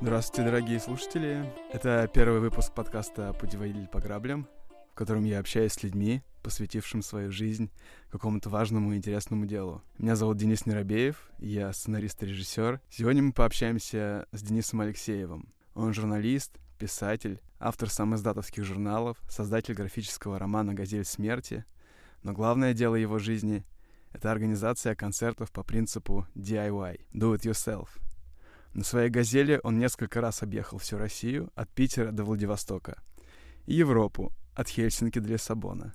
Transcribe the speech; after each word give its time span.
Здравствуйте, 0.00 0.44
дорогие 0.44 0.78
слушатели. 0.78 1.52
Это 1.72 2.08
первый 2.14 2.38
выпуск 2.38 2.72
подкаста 2.72 3.32
«Путеводитель 3.32 3.88
по 3.88 3.98
граблям», 3.98 4.46
в 4.92 4.94
котором 4.94 5.24
я 5.24 5.40
общаюсь 5.40 5.72
с 5.72 5.82
людьми, 5.82 6.22
посвятившим 6.44 7.02
свою 7.02 7.32
жизнь 7.32 7.68
какому-то 8.08 8.48
важному 8.48 8.92
и 8.92 8.96
интересному 8.96 9.44
делу. 9.44 9.82
Меня 9.98 10.14
зовут 10.14 10.36
Денис 10.36 10.66
Неробеев, 10.66 11.28
я 11.40 11.72
сценарист 11.72 12.22
и 12.22 12.26
режиссер. 12.26 12.80
Сегодня 12.88 13.24
мы 13.24 13.32
пообщаемся 13.32 14.28
с 14.30 14.40
Денисом 14.40 14.82
Алексеевым. 14.82 15.52
Он 15.74 15.92
журналист, 15.92 16.60
писатель, 16.78 17.40
автор 17.58 17.90
самоиздатовских 17.90 18.62
журналов, 18.62 19.18
создатель 19.28 19.74
графического 19.74 20.38
романа 20.38 20.74
«Газель 20.74 21.04
смерти». 21.04 21.64
Но 22.22 22.32
главное 22.32 22.72
дело 22.72 22.94
его 22.94 23.18
жизни— 23.18 23.64
это 24.12 24.30
организация 24.30 24.94
концертов 24.94 25.50
по 25.50 25.64
принципу 25.64 26.24
DIY— 26.36 27.00
Do 27.12 27.34
It 27.34 27.40
Yourself— 27.40 27.88
на 28.78 28.84
своей 28.84 29.10
«Газели» 29.10 29.60
он 29.64 29.76
несколько 29.76 30.20
раз 30.20 30.44
объехал 30.44 30.78
всю 30.78 30.98
Россию, 30.98 31.50
от 31.56 31.68
Питера 31.68 32.12
до 32.12 32.22
Владивостока, 32.22 33.02
и 33.66 33.74
Европу, 33.74 34.32
от 34.54 34.68
Хельсинки 34.68 35.18
до 35.18 35.30
Лиссабона. 35.30 35.94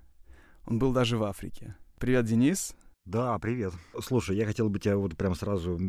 Он 0.66 0.80
был 0.80 0.92
даже 0.92 1.18
в 1.18 1.24
Африке. 1.24 1.78
Привет, 1.98 2.26
Денис. 2.26 2.76
Да, 3.06 3.40
привет. 3.40 3.72
Слушай, 4.02 4.36
я 4.36 4.46
хотел 4.46 4.70
бы 4.70 4.80
тебя 4.80 4.98
вот 4.98 5.16
прям 5.16 5.34
сразу 5.34 5.80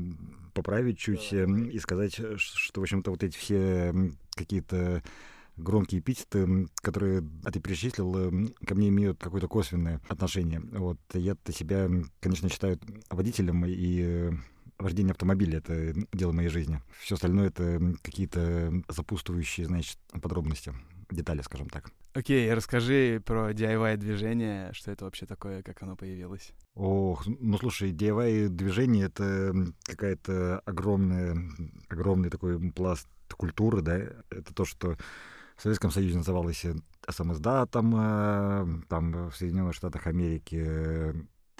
поправить 0.53 0.99
чуть 0.99 1.29
да. 1.33 1.39
Эм, 1.39 1.69
и 1.69 1.81
сказать, 1.81 2.15
что, 2.37 2.81
в 2.81 2.85
общем-то, 2.85 3.11
вот 3.11 3.25
эти 3.25 3.37
все 3.37 3.93
какие-то 4.37 5.03
громкие 5.57 6.01
эпитеты, 6.01 6.69
которые 6.81 7.25
ты 7.53 7.59
перечислил, 7.59 8.17
эм, 8.17 8.55
ко 8.65 8.77
мне 8.77 8.89
имеют 8.91 9.19
какое-то 9.19 9.49
косвенное 9.49 10.01
отношение. 10.09 10.61
Вот 10.61 10.99
я-то 11.13 11.53
себя, 11.53 11.91
конечно, 12.21 12.49
считаю 12.49 12.79
водителем 13.11 13.65
и 13.67 14.01
э, 14.01 14.33
вождение 14.79 15.13
автомобиля— 15.13 15.59
это 15.65 15.95
дело 16.13 16.33
моей 16.33 16.49
жизни. 16.49 16.81
Все 17.01 17.15
остальное— 17.15 17.49
это 17.49 17.81
какие-то 18.03 18.73
запутывающие, 18.89 19.67
значит, 19.67 19.99
подробности, 20.23 20.73
детали, 21.11 21.43
скажем 21.43 21.69
так. 21.69 21.91
Окей, 22.15 22.49
okay, 22.49 22.55
расскажи 22.55 23.21
про 23.25 23.51
DIY-движение, 23.51 24.73
что 24.73 24.93
это 24.93 25.05
вообще 25.05 25.27
такое, 25.27 25.63
как 25.63 25.83
оно 25.83 25.97
появилось? 25.97 26.53
Ох, 26.75 27.27
ну 27.27 27.59
слушай, 27.59 27.93
DIY-движение— 27.93 29.07
это 29.07 29.53
какая-то 29.85 30.61
огромная, 30.65 31.37
огромный 31.89 32.31
такой 32.31 32.61
пласт 32.71 33.09
культуры, 33.37 33.83
да, 33.83 33.97
это 33.97 34.55
то, 34.55 34.65
что 34.65 34.97
в 35.57 35.63
Советском 35.63 35.91
Союзе 35.91 36.19
называлось 36.19 36.65
самоиздатом, 37.09 37.95
э, 37.97 38.83
там 38.89 39.31
в 39.31 39.37
Соединенных 39.37 39.75
Штатах 39.75 40.07
Америки 40.07 41.15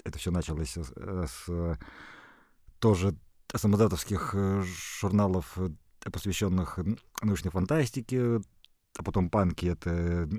это 0.05 0.19
все 0.19 0.31
началось 0.31 0.77
с, 0.77 0.93
с 0.95 1.77
тоже 2.85 3.15
самодатовских 3.51 4.35
э, 4.35 4.61
журналов, 4.99 5.57
э, 5.57 5.69
посвященных 6.11 6.77
научной 7.23 7.49
фантастике, 7.49 8.41
а 8.95 9.03
потом 9.03 9.31
панки 9.31 9.65
это 9.65 10.29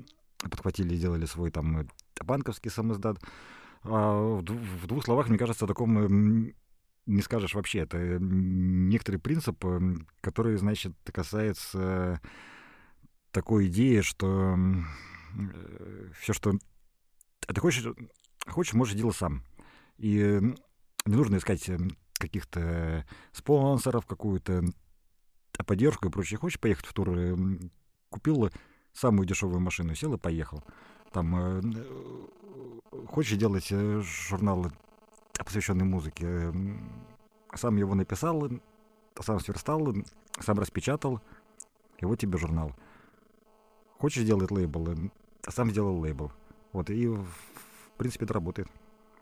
подхватили 0.49 0.93
и 0.93 0.97
сделали 0.97 1.25
свой 1.25 1.51
там 1.51 1.79
э, 1.79 1.85
панковский 2.25 2.71
самоздат. 2.71 3.17
А 3.83 4.13
в, 4.13 4.43
в 4.43 4.87
двух 4.87 5.03
словах, 5.03 5.27
мне 5.27 5.37
кажется, 5.37 5.65
о 5.65 5.67
таком 5.67 6.53
не 7.05 7.21
скажешь 7.21 7.53
вообще. 7.53 7.79
Это 7.79 8.17
некоторый 8.17 9.17
принцип, 9.17 9.65
который, 10.21 10.55
значит, 10.55 10.93
касается 11.11 12.21
такой 13.31 13.67
идеи, 13.67 13.99
что 13.99 14.57
все, 16.17 16.31
что 16.31 16.53
ты 17.41 17.59
хочешь, 17.59 17.93
хочешь, 18.47 18.73
можешь 18.73 18.95
делать 18.95 19.17
сам. 19.17 19.43
И 19.97 20.39
не 21.05 21.15
нужно 21.15 21.35
искать 21.35 21.69
каких-то 22.19 23.05
спонсоров, 23.31 24.05
какую-то 24.05 24.63
поддержку 25.65 26.07
и 26.07 26.11
прочее. 26.11 26.37
Хочешь 26.37 26.59
поехать 26.59 26.85
в 26.85 26.93
тур? 26.93 27.09
Купил 28.09 28.49
самую 28.93 29.27
дешевую 29.27 29.59
машину, 29.59 29.95
сел 29.95 30.13
и 30.13 30.17
поехал. 30.17 30.63
Там 31.11 31.35
э, 31.35 31.61
э, 31.63 33.05
хочешь 33.07 33.37
делать 33.37 33.67
э, 33.71 34.01
журнал, 34.01 34.71
посвященный 35.37 35.85
музыке, 35.85 36.53
сам 37.53 37.77
его 37.77 37.95
написал, 37.95 38.49
сам 39.19 39.39
сверстал, 39.39 39.93
сам 40.39 40.59
распечатал, 40.59 41.21
и 41.99 42.05
вот 42.05 42.19
тебе 42.19 42.37
журнал. 42.37 42.75
Хочешь 43.99 44.23
сделать 44.23 44.51
лейбл, 44.51 45.11
сам 45.47 45.71
сделал 45.71 45.99
лейбл. 45.99 46.31
Вот, 46.73 46.89
и 46.89 47.07
в 47.07 47.27
принципе 47.97 48.25
это 48.25 48.33
работает. 48.33 48.67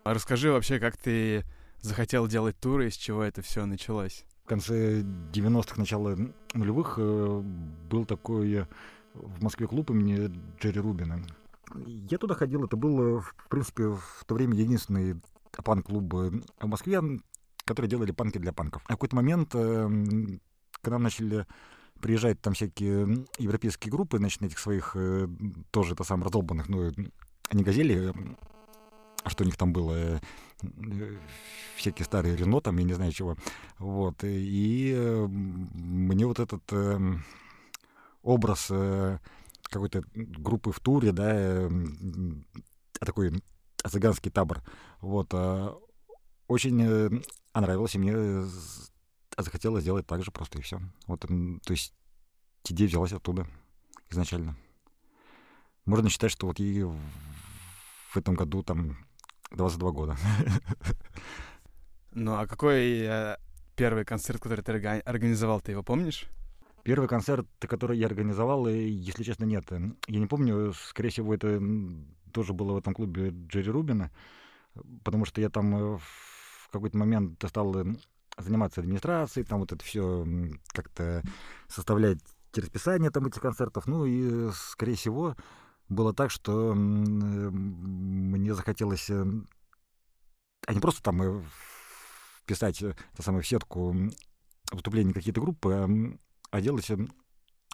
А 0.03 0.14
расскажи 0.14 0.52
вообще, 0.52 0.80
как 0.80 0.97
ты 0.97 1.44
захотел 1.85 2.28
делать 2.28 2.59
туры, 2.59 2.88
из 2.88 2.96
чего 2.96 3.23
это 3.23 3.41
все 3.41 3.66
началось? 3.66 4.25
В 4.44 4.47
конце 4.47 5.01
90-х, 5.01 5.75
начало 5.78 6.18
нулевых 6.53 6.96
э, 6.97 7.41
был 7.90 8.06
такой 8.06 8.53
э, 8.53 8.66
в 9.13 9.44
Москве 9.44 9.68
клуб 9.68 9.90
имени 9.91 10.31
Джерри 10.59 10.79
Рубина. 10.79 11.23
Я 11.75 12.18
туда 12.18 12.35
ходил, 12.35 12.63
это 12.63 12.75
был, 12.75 13.19
в 13.19 13.34
принципе, 13.50 13.88
в 13.90 14.23
то 14.25 14.35
время 14.35 14.56
единственный 14.56 15.19
панк-клуб 15.63 16.13
в 16.13 16.68
Москве, 16.68 17.01
который 17.63 17.88
делали 17.88 18.12
панки 18.12 18.38
для 18.38 18.53
панков. 18.53 18.84
А 18.85 18.94
в 18.94 18.96
какой-то 18.96 19.16
момент, 19.16 19.52
э, 19.53 19.90
когда 20.81 21.00
начали 21.00 21.46
приезжать 22.02 22.41
там 22.41 22.53
всякие 22.53 23.25
европейские 23.40 23.91
группы, 23.91 24.17
значит, 24.17 24.41
на 24.41 24.46
этих 24.47 24.59
своих 24.59 24.96
тоже 25.72 25.94
это 25.94 26.03
самое 26.03 26.25
раздолбанных, 26.25 26.67
ну, 26.67 26.91
они 27.50 27.63
газели, 27.63 28.13
что 29.30 29.44
у 29.44 29.46
них 29.46 29.58
там 29.58 29.74
было, 29.74 30.19
Э, 30.63 31.18
всякие 31.75 32.06
старые 32.06 32.36
Рено, 32.36 32.62
там, 32.62 32.78
я 32.78 32.84
не 32.84 32.94
знаю 32.94 33.12
чего. 33.12 33.36
Вот. 33.78 34.24
И 34.24 34.94
э, 34.96 35.28
мне 35.28 36.25
вот 36.25 36.40
этот 36.40 36.63
э, 36.72 37.00
образ 38.24 38.72
какой-то 39.64 40.03
группы 40.14 40.72
в 40.72 40.80
туре, 40.80 41.12
да, 41.12 41.69
такой 43.00 43.44
цыганский 43.84 44.31
табор, 44.31 44.64
вот, 45.02 45.34
очень 46.47 47.24
понравилось, 47.52 47.96
и 47.96 48.00
мне 48.00 48.47
захотелось 49.38 49.84
сделать 49.84 50.08
так 50.08 50.24
же 50.24 50.31
просто, 50.31 50.59
и 50.59 50.62
все. 50.62 50.80
Вот, 51.08 51.22
то 51.22 51.74
есть 51.74 51.94
идея 52.69 52.88
взялась 52.88 53.14
оттуда 53.14 53.47
изначально. 54.09 54.56
Можно 55.85 56.09
считать, 56.09 56.31
что 56.31 56.47
вот 56.47 56.59
и 56.59 56.84
в 56.84 58.18
этом 58.18 58.35
году 58.35 58.64
там 58.64 58.97
22 59.52 59.92
года. 59.92 60.18
Ну, 62.18 62.36
а 62.36 62.48
какой 62.48 63.00
э, 63.02 63.36
первый 63.76 64.06
концерт, 64.06 64.42
который 64.42 64.62
ты 64.62 64.72
организовал, 64.72 65.60
ты 65.60 65.74
его 65.74 65.84
помнишь? 65.84 66.28
Первый 66.84 67.10
концерт, 67.10 67.46
который 67.60 67.98
я 67.98 68.06
организовал, 68.06 68.68
если 68.68 69.24
честно, 69.24 69.44
нет. 69.44 69.66
Я 70.08 70.20
не 70.20 70.28
помню, 70.28 70.72
скорее 70.74 71.10
всего, 71.10 71.34
это 71.34 71.62
тоже 72.32 72.54
было 72.54 72.74
в 72.74 72.78
этом 72.78 72.94
клубе 72.94 73.34
Джерри 73.48 73.70
Рубина, 73.70 74.12
потому 75.04 75.26
что 75.26 75.42
я 75.42 75.50
там 75.50 75.76
э, 75.76 75.98
в 75.98 76.70
какой-то 76.72 76.98
момент 76.98 77.44
стал 77.48 77.76
э, 77.78 77.96
заниматься 78.38 78.82
администрацией, 78.82 79.46
там 79.46 79.60
вот 79.60 79.72
это 79.72 79.84
все 79.84 80.26
как-то 80.68 81.22
составлять 81.68 82.20
расписание 82.56 83.12
там 83.12 83.28
этих 83.28 83.42
концертов. 83.42 83.88
Ну 83.88 84.06
и, 84.06 84.52
скорее 84.54 84.96
всего, 84.96 85.36
было 85.90 86.13
так, 86.13 86.31
что 86.31 86.73
мне 86.75 88.53
захотелось, 88.53 89.09
э, 89.09 89.25
а 90.68 90.73
не 90.73 90.79
просто 90.79 91.03
там 91.03 91.44
вписать 92.41 92.81
э, 92.81 92.96
это 93.13 93.22
самое, 93.22 93.44
в 93.44 93.47
сетку 93.47 93.96
выступления 94.72 95.13
какие-то 95.13 95.41
группы, 95.41 95.73
а, 95.73 95.88
а 96.51 96.62
делать 96.62 96.90
э, 96.90 96.97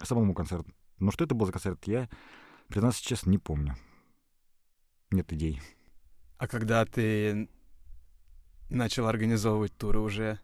самому 0.03 0.33
концерт. 0.33 0.67
Но 0.99 1.11
что 1.11 1.23
это 1.23 1.35
был 1.35 1.45
за 1.45 1.51
концерт, 1.51 1.85
я, 1.88 2.09
признаться 2.67 3.03
честно, 3.03 3.29
не 3.29 3.38
помню. 3.38 3.75
Нет 5.11 5.31
идей. 5.33 5.61
А 6.38 6.47
когда 6.47 6.85
ты 6.85 7.49
начал 8.69 9.07
организовывать 9.07 9.75
туры 9.78 9.99
уже 9.99 10.40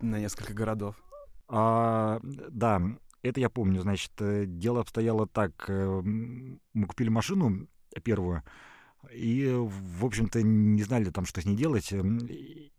на 0.00 0.18
несколько 0.18 0.54
городов? 0.54 0.96
А, 1.48 2.20
да, 2.22 2.80
это 3.26 3.40
я 3.40 3.50
помню, 3.50 3.80
значит, 3.80 4.12
э, 4.18 4.44
дело 4.46 4.80
обстояло 4.80 5.26
так. 5.26 5.52
Э, 5.68 6.00
мы 6.02 6.86
купили 6.86 7.08
машину 7.08 7.68
первую, 8.02 8.42
и, 9.12 9.52
в 9.54 10.04
общем-то, 10.04 10.42
не 10.42 10.82
знали 10.82 11.10
там, 11.10 11.26
что 11.26 11.40
с 11.40 11.44
ней 11.44 11.56
делать. 11.56 11.92
И 11.92 12.72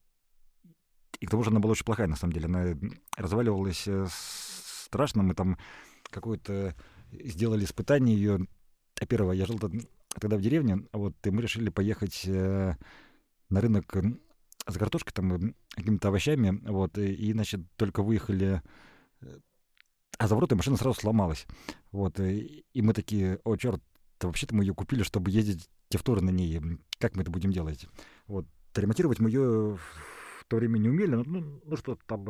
к 1.25 1.29
тому 1.29 1.43
же 1.43 1.49
она 1.49 1.59
была 1.59 1.71
очень 1.71 1.85
плохая, 1.85 2.07
на 2.07 2.15
самом 2.15 2.33
деле. 2.33 2.45
Она 2.45 2.77
разваливалась 3.15 3.87
э, 3.87 4.07
страшно. 4.09 5.23
Мы 5.23 5.33
там 5.33 5.57
какое-то 6.09 6.75
сделали 7.11 7.65
испытание 7.65 8.15
ее. 8.15 8.47
А 8.99 9.05
первое, 9.05 9.35
я 9.35 9.45
жил 9.45 9.59
тогда 9.59 10.37
в 10.37 10.41
деревне, 10.41 10.87
вот, 10.91 11.15
и 11.25 11.29
мы 11.29 11.43
решили 11.43 11.69
поехать 11.69 12.23
на 12.25 13.61
рынок 13.61 13.95
за 14.65 14.79
картошкой, 14.79 15.13
там, 15.13 15.53
какими-то 15.69 16.07
овощами, 16.07 16.59
вот, 16.63 16.97
и, 16.97 17.31
значит, 17.31 17.61
только 17.75 18.01
выехали 18.01 18.63
а 20.17 20.27
за 20.27 20.35
ворота 20.35 20.55
машина 20.55 20.77
сразу 20.77 20.99
сломалась. 20.99 21.45
Вот, 21.91 22.19
и, 22.19 22.65
и 22.73 22.81
мы 22.81 22.93
такие, 22.93 23.39
о, 23.43 23.55
черт, 23.55 23.81
вообще-то 24.21 24.55
мы 24.55 24.63
ее 24.63 24.73
купили, 24.73 25.03
чтобы 25.03 25.31
ездить 25.31 25.69
в 25.91 26.21
на 26.21 26.29
ней. 26.29 26.59
Как 26.99 27.15
мы 27.15 27.21
это 27.21 27.31
будем 27.31 27.51
делать? 27.51 27.87
Вот, 28.27 28.45
ремонтировать 28.75 29.19
мы 29.19 29.29
ее 29.29 29.77
в 29.77 30.45
то 30.47 30.57
время 30.57 30.77
не 30.77 30.89
умели, 30.89 31.15
ну, 31.15 31.61
ну 31.63 31.77
что 31.77 31.97
там 32.07 32.29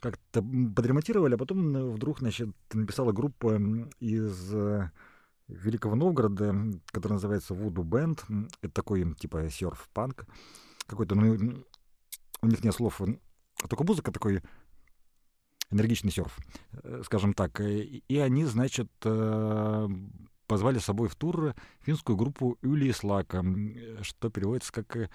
как-то 0.00 0.42
подремонтировали, 0.42 1.34
а 1.34 1.38
потом 1.38 1.92
вдруг, 1.92 2.18
значит, 2.18 2.50
написала 2.72 3.12
группа 3.12 3.60
из 4.00 4.52
Великого 5.48 5.94
Новгорода, 5.94 6.54
который 6.86 7.14
называется 7.14 7.54
Voodoo 7.54 7.84
Band. 7.84 8.50
Это 8.62 8.72
такой, 8.72 9.14
типа, 9.14 9.48
серф-панк 9.48 10.26
какой-то, 10.86 11.14
ну, 11.14 11.64
у 12.42 12.46
них 12.46 12.64
нет 12.64 12.74
слов, 12.74 13.00
только 13.68 13.84
музыка 13.84 14.10
такой 14.10 14.42
энергичный 15.72 16.12
серф, 16.12 16.38
э, 16.72 17.02
скажем 17.04 17.34
так. 17.34 17.60
И 17.60 18.18
они, 18.18 18.44
значит, 18.44 18.90
э, 19.04 19.88
позвали 20.46 20.78
с 20.78 20.84
собой 20.84 21.08
в 21.08 21.16
тур 21.16 21.54
финскую 21.80 22.16
группу 22.16 22.58
Юли 22.62 22.92
Слака, 22.92 23.44
что 24.02 24.30
переводится 24.30 24.72
как 24.72 25.10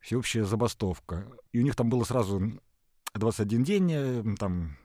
всеобщая 0.00 0.44
забастовка. 0.44 1.30
И 1.52 1.60
у 1.60 1.62
них 1.62 1.76
там 1.76 1.88
было 1.88 2.04
сразу 2.04 2.52
21 3.14 3.64
день, 3.64 3.92
э, 3.92 4.24
там 4.38 4.76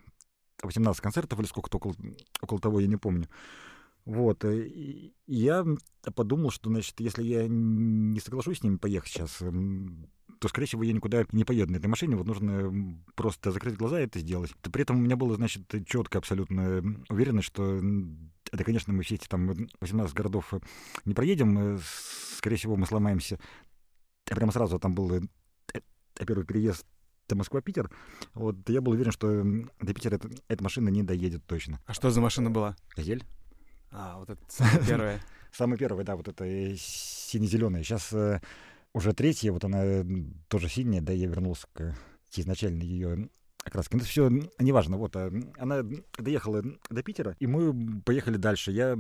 18 0.62 1.02
концертов 1.02 1.40
или 1.40 1.48
сколько-то 1.48 1.78
около, 1.78 1.96
около 2.42 2.60
того, 2.60 2.80
я 2.80 2.88
не 2.88 2.98
помню. 2.98 3.28
Вот. 4.06 4.46
И 4.46 5.16
я 5.26 5.66
подумал, 6.16 6.52
что, 6.52 6.70
значит, 6.70 7.00
если 7.00 7.24
я 7.24 7.48
не 7.48 8.20
соглашусь 8.20 8.60
с 8.60 8.64
ними 8.64 8.78
поехать 8.78 9.10
сейчас, 9.10 9.42
то, 10.46 10.50
скорее 10.50 10.68
всего, 10.68 10.84
я 10.84 10.94
никуда 10.94 11.26
не 11.32 11.44
поеду 11.44 11.72
на 11.72 11.78
этой 11.78 11.88
машине. 11.88 12.16
Вот 12.16 12.28
нужно 12.28 13.02
просто 13.16 13.52
закрыть 13.52 13.78
глаза 13.78 14.00
и 14.00 14.06
это 14.06 14.20
сделать. 14.20 14.52
При 14.62 14.84
этом 14.84 14.98
у 14.98 15.00
меня 15.00 15.16
было, 15.16 15.34
значит, 15.34 15.64
четко 15.88 16.20
абсолютно 16.20 16.84
уверенность, 17.10 17.48
что 17.48 17.82
это, 18.52 18.64
конечно, 18.64 18.94
мы 18.94 19.02
все 19.02 19.16
эти 19.16 19.28
там 19.28 19.52
18 19.80 20.14
городов 20.14 20.54
не 21.04 21.16
проедем. 21.16 21.80
Скорее 22.38 22.58
всего, 22.58 22.76
мы 22.76 22.86
сломаемся. 22.86 23.40
Прямо 24.26 24.52
сразу 24.52 24.78
там 24.78 24.94
был 24.94 25.28
первый 26.16 26.46
переезд 26.46 26.86
это 27.26 27.36
Москва-Питер, 27.36 27.90
вот 28.36 28.70
я 28.70 28.82
был 28.82 28.92
уверен, 28.92 29.12
что 29.12 29.44
до 29.82 29.94
Питера 29.96 30.18
эта, 30.18 30.30
эта 30.48 30.64
машина 30.64 30.90
не 30.90 31.02
доедет 31.02 31.44
точно. 31.48 31.82
А 31.88 31.94
что 31.96 32.12
за 32.12 32.22
машина 32.22 32.52
была? 32.52 32.76
Газель. 32.96 33.26
А, 33.90 34.20
вот 34.20 34.30
это 34.30 34.42
самая 34.48 34.86
первая. 34.86 35.22
Самая 35.52 35.78
первая, 35.80 36.06
да, 36.06 36.16
вот 36.16 36.28
это 36.28 36.46
сине-зеленая. 36.78 37.82
Сейчас 37.82 38.12
э, 38.12 38.42
уже 38.96 39.14
третья, 39.14 39.52
вот 39.52 39.66
она 39.66 40.06
тоже 40.48 40.70
синяя, 40.70 41.02
да, 41.02 41.12
я 41.12 41.28
вернулся 41.28 41.68
к 41.74 41.96
изначальной 42.34 42.86
ее 42.86 43.30
окраске. 43.66 43.98
Ну, 43.98 44.00
это 44.00 44.10
все 44.10 44.30
неважно. 44.58 44.98
Вот, 44.98 45.16
а, 45.18 45.32
она 45.58 45.84
доехала 46.18 46.64
до 46.90 47.04
Питера, 47.04 47.36
и 47.40 47.46
мы 47.46 48.02
поехали 48.02 48.38
дальше. 48.38 48.72
Я 48.72 48.98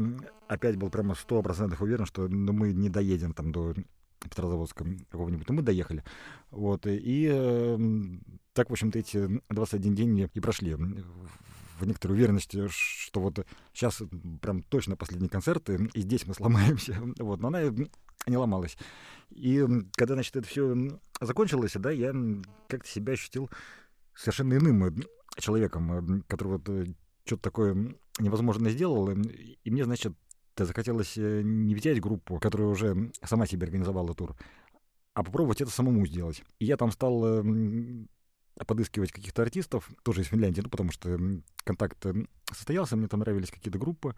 опять 0.47 0.75
был 0.75 0.89
прямо 0.89 1.15
сто 1.15 1.41
процентов 1.41 1.81
уверен, 1.81 2.05
что 2.05 2.27
ну, 2.27 2.51
мы 2.51 2.73
не 2.73 2.89
доедем 2.89 3.33
там 3.33 3.53
до 3.53 3.73
Петрозаводска 4.19 4.85
какого-нибудь. 5.09 5.47
Но 5.47 5.55
мы 5.55 5.61
доехали. 5.61 6.03
Вот, 6.51 6.87
и 6.87 7.29
э, 7.31 7.77
так, 8.53 8.69
в 8.69 8.73
общем-то, 8.73 8.99
эти 8.99 9.41
21 9.49 9.95
день 9.95 10.29
и 10.33 10.39
прошли 10.41 10.75
в 11.79 11.85
некоторой 11.85 12.17
уверенности, 12.17 12.67
что 12.69 13.19
вот 13.19 13.45
сейчас 13.73 14.01
прям 14.41 14.63
точно 14.63 14.95
последний 14.95 15.29
концерт, 15.29 15.69
и 15.69 16.01
здесь 16.01 16.25
мы 16.25 16.33
сломаемся. 16.33 16.95
Вот, 17.19 17.39
но 17.39 17.47
она 17.47 17.63
не 18.27 18.37
ломалась. 18.37 18.77
И 19.29 19.65
когда, 19.95 20.15
значит, 20.15 20.35
это 20.35 20.47
все 20.47 20.75
закончилось, 21.19 21.73
да, 21.75 21.91
я 21.91 22.13
как-то 22.67 22.87
себя 22.89 23.13
ощутил 23.13 23.49
совершенно 24.13 24.55
иным 24.55 25.03
человеком, 25.37 26.23
который 26.27 26.53
вот 26.53 26.69
э, 26.69 26.85
что-то 27.25 27.43
такое 27.43 27.95
невозможно 28.19 28.69
сделал. 28.69 29.09
И 29.09 29.71
мне, 29.71 29.83
значит, 29.83 30.13
захотелось 30.57 31.17
э, 31.17 31.41
не 31.43 31.75
взять 31.75 31.99
группу, 31.99 32.39
которая 32.39 32.69
уже 32.69 33.11
сама 33.23 33.45
себе 33.45 33.65
организовала 33.65 34.13
тур, 34.13 34.35
а 35.13 35.23
попробовать 35.23 35.61
это 35.61 35.71
самому 35.71 36.05
сделать. 36.05 36.43
И 36.59 36.65
я 36.65 36.77
там 36.77 36.91
стал 36.91 37.43
подыскивать 38.65 39.11
каких-то 39.11 39.41
артистов, 39.41 39.89
тоже 40.03 40.21
из 40.21 40.27
Финляндии, 40.27 40.61
ну, 40.61 40.69
потому 40.69 40.91
что 40.91 41.19
контакт 41.63 42.05
состоялся, 42.51 42.95
мне 42.95 43.07
там 43.07 43.19
нравились 43.19 43.51
какие-то 43.51 43.79
группы. 43.79 44.15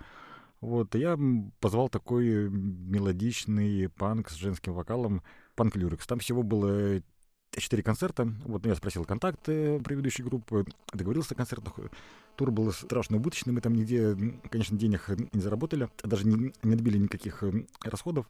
Вот, 0.62 0.95
я 0.95 1.18
позвал 1.60 1.89
такой 1.89 2.50
мелодичный 2.50 3.89
панк 3.89 4.30
с 4.30 4.36
женским 4.36 4.74
вокалом, 4.74 5.22
панк 5.56 5.75
Люрикс. 5.75 6.07
Там 6.07 6.19
всего 6.19 6.44
было 6.44 7.01
четыре 7.51 7.84
концерта. 7.84 8.31
Вот 8.45 8.66
я 8.66 8.75
спросил 8.75 9.06
контакты 9.06 9.80
предыдущей 9.80 10.24
группы, 10.24 10.66
договорился 10.94 11.33
о 11.33 11.38
концертах. 11.38 11.80
Тур 12.36 12.51
был 12.51 12.72
страшно 12.72 13.18
убыточный, 13.18 13.54
мы 13.54 13.62
там 13.62 13.74
нигде, 13.74 14.16
конечно, 14.50 14.78
денег 14.78 15.10
не 15.33 15.42
заработали, 15.42 15.90
даже 16.04 16.28
не, 16.28 16.54
не 16.63 16.74
отбили 16.74 16.98
никаких 16.98 17.44
расходов. 17.83 18.28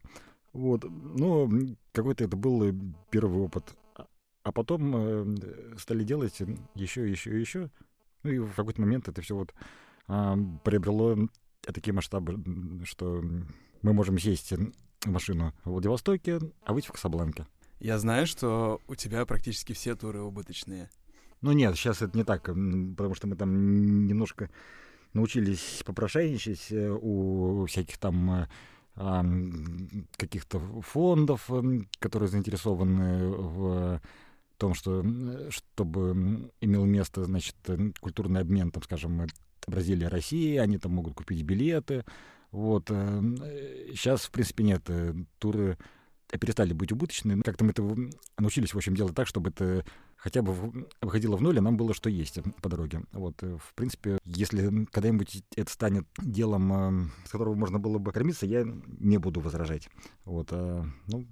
Вот. 0.53 0.86
Но 0.86 1.50
какой-то 1.92 2.24
это 2.24 2.38
был 2.38 2.74
первый 3.10 3.39
опыт. 3.39 3.75
А 4.48 4.54
потом 4.54 4.96
э, 4.96 5.76
стали 5.78 6.06
делать 6.06 6.42
еще, 6.74 7.12
еще, 7.12 7.38
еще. 7.38 7.70
Ну 8.24 8.32
и 8.32 8.40
в 8.40 8.54
какой-то 8.56 8.80
момент 8.80 9.10
это 9.10 9.22
все 9.22 9.36
вот 9.36 9.54
а, 10.08 10.38
приобрело 10.64 11.18
такие 11.62 11.94
масштабы, 11.94 12.42
что 12.86 13.22
мы 13.82 13.92
можем 13.92 14.18
сесть 14.18 14.54
в 14.54 15.10
машину 15.10 15.54
в 15.66 15.72
Владивостоке, 15.72 16.40
а 16.64 16.72
выйти 16.72 16.88
в 16.88 16.94
Касабланке. 16.94 17.46
Я 17.82 18.00
знаю, 18.00 18.26
что 18.26 18.80
у 18.88 18.96
тебя 18.96 19.26
практически 19.26 19.74
все 19.74 19.96
туры 19.96 20.22
убыточные. 20.22 20.90
Ну 21.42 21.52
нет, 21.52 21.76
сейчас 21.76 22.02
это 22.02 22.18
не 22.18 22.24
так, 22.24 22.44
потому 22.44 23.16
что 23.16 23.28
мы 23.28 23.36
там 23.36 24.08
немножко 24.08 24.50
научились 25.12 25.84
попрошайничать 25.86 26.72
э, 26.72 26.90
у 26.90 27.66
всяких 27.66 27.98
там 27.98 28.48
э, 28.96 30.04
каких-то 30.16 30.60
фондов, 30.84 31.50
которые 32.00 32.30
заинтересованы 32.30 33.28
в 33.28 34.02
том, 34.57 34.74
что 34.74 35.06
чтобы 35.50 36.51
имел 36.62 36.86
место, 36.86 37.24
значит, 37.24 37.56
культурный 38.00 38.42
обмен, 38.42 38.71
там, 38.71 38.83
скажем, 38.83 39.27
Бразилия, 39.68 40.07
Россия, 40.07 40.62
они 40.62 40.77
там 40.77 40.94
могут 40.94 41.13
купить 41.13 41.44
билеты. 41.44 42.06
Вот. 42.51 42.88
Сейчас, 42.88 44.24
э, 44.24 44.27
в 44.27 44.31
принципе, 44.31 44.63
нет. 44.63 44.83
Э, 44.88 45.13
туры 45.39 45.77
перестали 46.39 46.74
быть 46.74 46.92
убыточными. 46.92 47.42
Как-то 47.42 47.65
мы 47.65 47.71
это 47.71 47.83
научились, 48.38 48.74
в 48.74 48.77
общем, 48.77 48.95
делать 48.95 49.15
так, 49.15 49.27
чтобы 49.27 49.50
это 49.50 49.86
хотя 50.15 50.42
бы 50.42 50.54
выходило 51.01 51.36
в 51.36 51.42
ноль, 51.42 51.60
а 51.60 51.62
нам 51.62 51.77
было 51.77 51.94
что 51.94 52.10
есть 52.10 52.39
по 52.62 52.69
дороге. 52.69 53.03
Вот, 53.12 53.44
э, 53.44 53.57
в 53.57 53.74
принципе, 53.75 54.19
если 54.24 54.86
когда-нибудь 54.86 55.44
это 55.56 55.71
станет 55.71 56.06
делом, 56.18 57.12
с 57.25 57.30
которого 57.30 57.56
можно 57.56 57.80
было 57.80 57.98
бы 57.98 58.12
кормиться, 58.13 58.45
я 58.45 58.65
не 58.65 59.18
буду 59.18 59.42
возражать. 59.42 59.89
Вот, 60.24 60.48
а, 60.51 60.86
ну, 61.07 61.27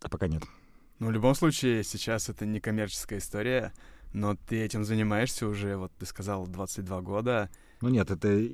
а 0.00 0.08
пока 0.08 0.26
нет. 0.26 0.42
Ну, 1.02 1.08
в 1.08 1.10
любом 1.10 1.34
случае, 1.34 1.82
сейчас 1.82 2.28
это 2.28 2.46
не 2.46 2.60
коммерческая 2.60 3.18
история, 3.18 3.72
но 4.12 4.36
ты 4.36 4.62
этим 4.62 4.84
занимаешься 4.84 5.48
уже, 5.48 5.76
вот 5.76 5.90
ты 5.98 6.06
сказал, 6.06 6.46
22 6.46 7.00
года. 7.00 7.50
Ну 7.80 7.88
нет, 7.88 8.12
это 8.12 8.48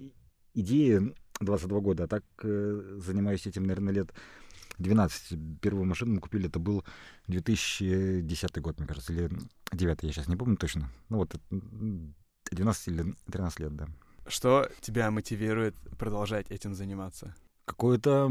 идея 0.55 1.13
22 1.41 1.81
года, 1.81 2.05
а 2.05 2.07
так 2.07 2.25
э, 2.43 3.01
занимаюсь 3.05 3.47
этим, 3.47 3.65
наверное, 3.65 3.93
лет 3.93 4.15
12. 4.79 5.61
Первую 5.61 5.85
машину 5.85 6.15
мы 6.15 6.21
купили, 6.21 6.49
это 6.49 6.59
был 6.59 6.87
2010 7.27 8.63
год, 8.63 8.79
мне 8.79 8.89
кажется, 8.89 9.13
или 9.13 9.29
9, 9.73 10.03
я 10.05 10.11
сейчас 10.11 10.27
не 10.27 10.37
помню 10.37 10.57
точно. 10.57 10.91
Ну 11.11 11.19
вот, 11.19 11.37
12 11.51 12.89
или 12.89 13.15
13 13.31 13.61
лет, 13.61 13.77
да. 13.77 13.89
Что 14.27 14.71
тебя 14.81 15.11
мотивирует 15.11 15.75
продолжать 15.99 16.51
этим 16.51 16.73
заниматься? 16.73 17.35
Какое-то 17.69 18.31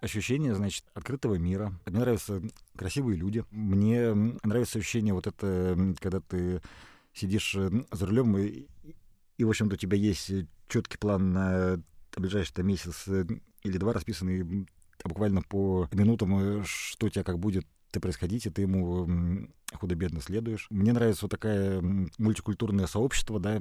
ощущение, 0.00 0.54
значит, 0.54 0.84
открытого 0.94 1.36
мира. 1.36 1.72
Мне 1.86 2.00
нравятся 2.00 2.42
красивые 2.76 3.16
люди. 3.16 3.44
Мне 3.50 4.14
нравится 4.42 4.78
ощущение 4.78 5.14
вот 5.14 5.26
это, 5.26 5.94
когда 6.00 6.20
ты 6.20 6.60
сидишь 7.12 7.54
э, 7.54 7.70
за 7.90 8.06
рулем 8.06 8.36
и, 8.38 8.66
и 9.36 9.44
в 9.44 9.48
общем-то, 9.48 9.74
у 9.74 9.78
тебя 9.78 9.96
есть 9.96 10.30
четкий 10.68 10.98
план 10.98 11.32
на 11.32 11.82
ближайший 12.16 12.54
там, 12.54 12.66
месяц 12.66 13.06
э, 13.08 13.24
или 13.62 13.78
два, 13.78 13.92
расписанный 13.92 14.66
буквально 15.04 15.42
по 15.42 15.88
минутам, 15.92 16.38
э, 16.38 16.62
что 16.64 17.06
у 17.06 17.10
тебя 17.10 17.24
как 17.24 17.38
будет 17.38 17.66
происходить, 18.00 18.46
и 18.46 18.50
ты 18.50 18.62
ему 18.62 19.48
худо-бедно 19.72 20.20
следуешь. 20.20 20.68
Мне 20.70 20.92
нравится 20.92 21.24
вот 21.24 21.30
такая 21.30 21.80
мультикультурное 22.18 22.86
сообщество, 22.86 23.40
да, 23.40 23.58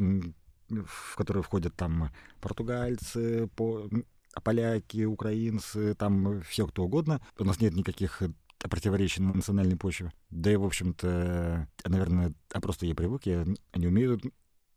в 0.70 1.16
которое 1.16 1.42
входят 1.42 1.74
там 1.76 2.12
португальцы, 2.40 3.50
по, 3.56 3.90
поляки, 4.42 5.06
украинцы, 5.06 5.94
там 5.96 6.42
все 6.42 6.68
кто 6.68 6.84
угодно. 6.84 7.22
У 7.38 7.44
нас 7.44 7.60
нет 7.60 7.74
никаких 7.76 8.22
э, 8.22 8.30
противоречий 8.70 9.22
на 9.22 9.34
национальной 9.34 9.78
почве. 9.78 10.12
Да 10.30 10.52
и, 10.52 10.56
в 10.56 10.66
общем-то, 10.66 11.68
наверное, 11.86 12.34
а 12.52 12.62
просто 12.62 12.86
я 12.86 12.96
привык, 12.96 13.26
я 13.26 13.46
не 13.76 13.88
умею 13.88 14.20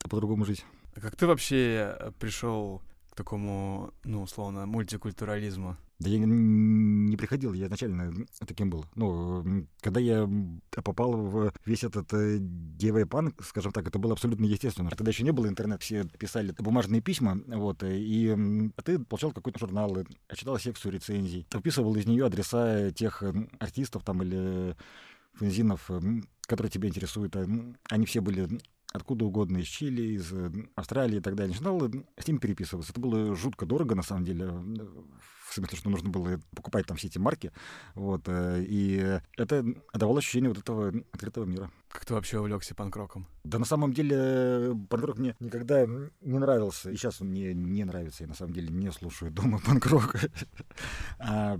по-другому 0.09 0.45
жить. 0.45 0.64
А 0.95 1.00
как 1.00 1.17
ты 1.17 1.26
вообще 1.26 1.97
э, 1.99 2.12
пришел 2.19 2.83
к 3.11 3.17
такому, 3.17 3.93
ну, 4.05 4.23
условно, 4.23 4.67
мультикультурализму? 4.67 5.76
Да 6.00 6.09
я 6.09 6.19
не 6.19 7.14
приходил, 7.19 7.52
я 7.52 7.66
изначально 7.66 8.26
таким 8.47 8.71
был. 8.71 8.87
Ну, 8.95 9.66
когда 9.83 10.00
я 10.00 10.26
попал 10.71 11.12
в 11.12 11.52
весь 11.66 11.85
этот 11.85 12.11
э, 12.14 12.38
девайпан, 12.40 13.35
скажем 13.42 13.71
так, 13.71 13.87
это 13.87 13.99
было 13.99 14.14
абсолютно 14.14 14.47
естественно. 14.47 14.88
Тогда 14.88 15.11
еще 15.11 15.25
не 15.25 15.33
было 15.33 15.47
интернета, 15.47 15.83
все 15.83 16.04
писали 16.04 16.54
бумажные 16.59 17.02
письма, 17.02 17.38
вот, 17.47 17.83
и 17.85 18.35
ты 18.83 18.99
получал 18.99 19.33
какой-то 19.33 19.59
журнал, 19.59 19.99
читал 20.35 20.59
секцию 20.59 20.92
рецензий, 20.92 21.47
вписывал 21.54 21.95
из 21.97 22.07
нее 22.07 22.25
адреса 22.25 22.90
тех 22.92 23.23
артистов 23.59 24.02
там 24.02 24.23
или 24.23 24.75
фензинов, 25.38 25.90
которые 26.47 26.71
тебя 26.71 26.88
интересуют. 26.88 27.37
Они 27.90 28.07
все 28.07 28.23
были 28.23 28.49
откуда 28.92 29.26
угодно, 29.26 29.59
из 29.59 29.66
Чили, 29.66 30.14
из 30.14 30.33
Австралии 30.76 31.19
и 31.19 31.21
так 31.21 31.35
далее. 31.35 31.52
Начинал 31.52 31.78
с 32.19 32.26
ними 32.26 32.38
переписываться. 32.38 32.90
Это 32.90 33.00
было 33.00 33.37
жутко 33.37 33.66
дорого, 33.66 33.95
на 33.95 34.02
самом 34.02 34.25
деле, 34.25 34.50
в 35.50 35.54
смысле, 35.54 35.78
что 35.78 35.90
нужно 35.90 36.11
было 36.11 36.40
покупать 36.54 36.87
там 36.87 36.97
все 36.97 37.09
эти 37.09 37.19
марки. 37.19 37.52
Вот, 37.95 38.28
и 38.28 39.21
это 39.37 39.64
давало 39.95 40.19
ощущение 40.19 40.49
вот 40.49 40.59
этого 40.59 40.92
открытого 41.12 41.45
мира. 41.45 41.71
Как 41.90 42.04
ты 42.04 42.14
вообще 42.14 42.38
увлекся 42.38 42.75
панк-роком? 42.75 43.26
Да 43.42 43.59
на 43.59 43.64
самом 43.64 43.92
деле 43.92 44.76
панк-рок 44.88 45.19
мне 45.19 45.35
никогда 45.40 45.87
не 46.21 46.38
нравился. 46.38 46.90
И 46.90 46.97
сейчас 46.97 47.21
он 47.21 47.28
мне 47.28 47.52
не 47.52 47.85
нравится. 47.85 48.23
Я 48.23 48.28
на 48.28 48.35
самом 48.35 48.52
деле 48.52 48.69
не 48.69 48.92
слушаю 48.92 49.33
дома 49.33 49.61
панк-рок. 49.66 50.14
а, 51.19 51.59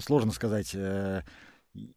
сложно 0.00 0.32
сказать. 0.32 0.74
Э, 0.74 1.22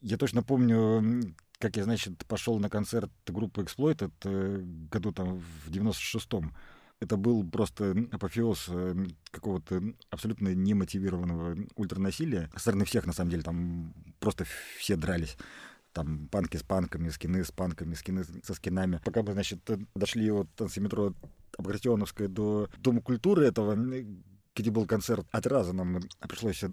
я 0.01 0.17
точно 0.17 0.43
помню, 0.43 1.36
как 1.57 1.77
я, 1.77 1.83
значит, 1.83 2.25
пошел 2.27 2.59
на 2.59 2.69
концерт 2.69 3.12
группы 3.25 3.63
Exploited 3.63 4.13
э, 4.25 4.59
году 4.91 5.12
там 5.12 5.39
в 5.39 5.71
96-м. 5.71 6.53
Это 7.00 7.16
был 7.16 7.48
просто 7.48 7.96
апофеоз 8.12 8.70
э, 8.70 8.96
какого-то 9.32 9.84
абсолютно 10.10 10.56
немотивированного 10.56 11.56
ультранасилия. 11.75 12.50
Со 12.54 12.60
стороны 12.60 12.86
всех, 12.86 13.06
на 13.06 13.13
самом 13.13 13.30
деле, 13.30 13.44
там 13.44 13.94
просто 14.20 14.46
все 14.77 14.96
дрались 14.96 15.38
там 15.98 16.27
панки 16.27 16.58
с 16.58 16.63
панками, 16.63 17.10
скины 17.10 17.44
с 17.44 17.51
панками, 17.51 17.96
скины 17.96 18.24
со 18.44 18.54
скинами. 18.54 19.01
Пока 19.04 19.24
мы, 19.24 19.34
значит, 19.34 19.68
дошли 19.96 20.30
от 20.30 20.48
танцеметро 20.54 21.13
Багратионовской 21.58 22.27
до 22.27 22.70
Дома 22.77 23.01
культуры 23.01 23.48
этого, 23.48 23.75
где 24.56 24.70
был 24.70 24.86
концерт, 24.86 25.25
от 25.32 25.48
раза 25.48 25.74
нам 25.74 26.00
пришлось 26.30 26.63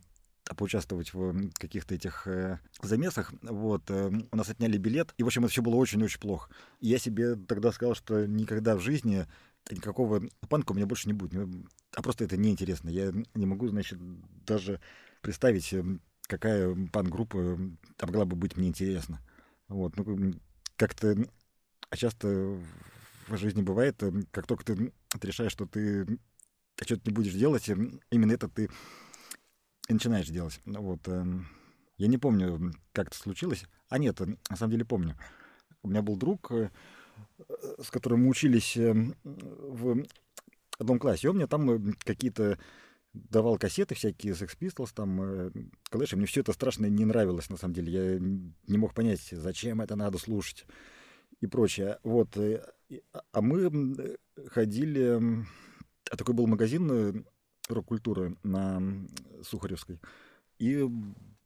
поучаствовать 0.57 1.15
в 1.15 1.51
каких-то 1.55 1.95
этих 1.95 2.27
э, 2.27 2.59
замесах. 2.83 3.33
Вот, 3.41 3.91
э, 3.91 4.13
у 4.31 4.37
нас 4.37 4.51
отняли 4.51 4.77
билет, 4.77 5.15
и, 5.17 5.23
в 5.23 5.27
общем, 5.27 5.45
это 5.45 5.53
все 5.53 5.63
было 5.63 5.77
очень-очень 5.77 6.21
плохо. 6.21 6.51
И 6.81 6.89
я 6.89 6.99
себе 6.99 7.35
тогда 7.35 7.73
сказал, 7.73 7.95
что 7.95 8.27
никогда 8.27 8.77
в 8.77 8.81
жизни 8.81 9.27
никакого 9.71 10.23
панка 10.49 10.73
у 10.73 10.75
меня 10.75 10.87
больше 10.87 11.09
не 11.09 11.15
будет. 11.15 11.49
А 11.95 12.03
просто 12.03 12.25
это 12.25 12.37
неинтересно. 12.37 12.89
Я 12.89 13.13
не 13.35 13.47
могу, 13.47 13.69
значит, 13.69 13.99
даже 14.45 14.81
представить 15.21 15.75
какая 16.23 16.75
пан-группа 16.93 17.59
могла 18.03 18.25
бы 18.25 18.37
быть 18.37 18.57
мне 18.57 18.69
интересна. 18.69 19.21
Вот, 19.69 19.97
ну, 19.97 20.35
как-то 20.77 21.17
а 21.91 21.97
часто 21.97 22.59
в 23.29 23.37
жизни 23.37 23.63
бывает, 23.63 24.03
э, 24.03 24.13
как 24.31 24.47
только 24.47 24.65
ты, 24.65 24.93
решаешь, 25.23 25.53
что 25.53 25.67
ты 25.67 26.07
что-то 26.83 27.03
не 27.09 27.15
будешь 27.15 27.35
делать, 27.35 27.69
именно 27.69 28.33
это 28.33 28.49
ты 28.49 28.69
и 29.89 29.93
начинаешь 29.93 30.29
делать. 30.29 30.61
Ну 30.65 30.83
вот. 30.83 31.07
Эм, 31.09 31.47
я 31.97 32.09
не 32.09 32.19
помню, 32.19 32.73
как 32.93 33.09
это 33.09 33.17
случилось. 33.17 33.65
А 33.89 33.99
нет, 33.99 34.19
на 34.19 34.57
самом 34.57 34.73
деле 34.73 34.85
помню. 34.85 35.17
У 35.83 35.89
меня 35.89 36.03
был 36.03 36.17
друг, 36.17 36.51
э, 36.51 36.71
с 37.83 37.91
которым 37.91 38.25
мы 38.25 38.31
учились 38.31 38.77
в 38.77 40.05
одном 40.79 40.99
классе. 40.99 41.27
И 41.27 41.31
он 41.31 41.37
мне 41.37 41.47
там 41.47 41.95
какие-то 42.05 42.59
давал 43.15 43.59
кассеты 43.59 43.95
всякие, 43.95 44.33
Sex 44.33 44.59
Pistols, 44.59 44.91
там, 44.93 45.23
э, 45.23 45.51
Clash, 45.91 46.17
мне 46.17 46.27
все 46.27 46.41
это 46.41 46.53
страшно 46.53 46.87
не 46.87 47.05
нравилось, 47.05 47.49
на 47.49 47.57
самом 47.57 47.75
деле. 47.75 47.93
Я 47.93 48.19
не 48.19 48.77
мог 48.77 48.93
понять, 48.93 49.21
зачем 49.31 49.81
это 49.81 49.95
надо 49.97 50.19
слушать 50.19 50.67
и 51.41 51.47
прочее. 51.47 51.99
Вот. 52.03 52.37
Э, 52.37 52.65
а 53.33 53.41
мы 53.41 54.17
ходили... 54.49 55.45
А 56.11 56.17
такой 56.17 56.35
был 56.35 56.47
магазин 56.47 56.91
э, 56.91 57.13
рок-культуры 57.69 58.37
на 58.43 58.83
Сухаревской. 59.43 60.01
И 60.59 60.85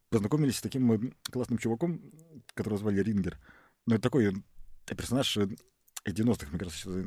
познакомились 0.09 0.57
с 0.57 0.61
таким 0.61 1.13
классным 1.31 1.59
чуваком, 1.59 2.01
которого 2.55 2.79
звали 2.79 3.01
Рингер. 3.01 3.39
Ну, 3.85 3.95
это 3.95 4.03
такой 4.03 4.33
персонаж 4.95 5.37
90-х, 6.05 6.47
мне 6.49 6.59
кажется, 6.59 7.03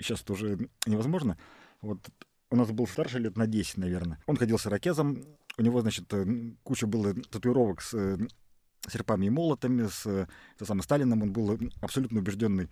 сейчас 0.00 0.22
это 0.22 0.32
уже 0.32 0.68
невозможно. 0.86 1.38
Вот 1.80 2.08
у 2.50 2.56
нас 2.56 2.70
был 2.70 2.86
старше 2.86 3.18
лет 3.18 3.36
на 3.36 3.46
10, 3.46 3.78
наверное. 3.78 4.18
Он 4.26 4.36
ходил 4.36 4.58
с 4.58 4.66
ирокезом, 4.66 5.24
у 5.58 5.62
него, 5.62 5.80
значит, 5.80 6.12
э, 6.12 6.24
куча 6.62 6.86
было 6.86 7.14
татуировок 7.14 7.82
с 7.82 7.94
э, 7.94 8.18
серпами 8.88 9.26
и 9.26 9.30
молотами, 9.30 9.86
с 9.86 10.06
это 10.06 10.64
самым 10.64 10.82
Сталином. 10.82 11.22
Он 11.22 11.32
был 11.32 11.58
абсолютно 11.80 12.20
убежденный 12.20 12.68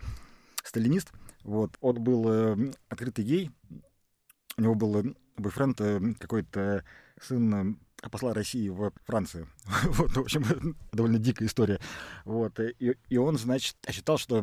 сталинист. 0.64 1.12
Вот. 1.44 1.76
Он 1.80 2.02
был 2.02 2.28
э, 2.28 2.72
открытый 2.88 3.24
гей. 3.24 3.50
У 4.56 4.62
него 4.62 4.74
был 4.74 5.14
бойфренд 5.36 5.78
какой-то 6.18 6.84
сын 7.20 7.78
посла 8.08 8.32
России 8.32 8.68
в 8.68 8.92
Франции. 9.04 9.46
вот, 9.84 10.12
в 10.12 10.20
общем, 10.20 10.76
довольно 10.92 11.18
дикая 11.18 11.46
история. 11.46 11.80
Вот. 12.24 12.58
И, 12.60 12.96
и 13.08 13.16
он, 13.16 13.36
значит, 13.36 13.76
считал, 13.90 14.18
что 14.18 14.42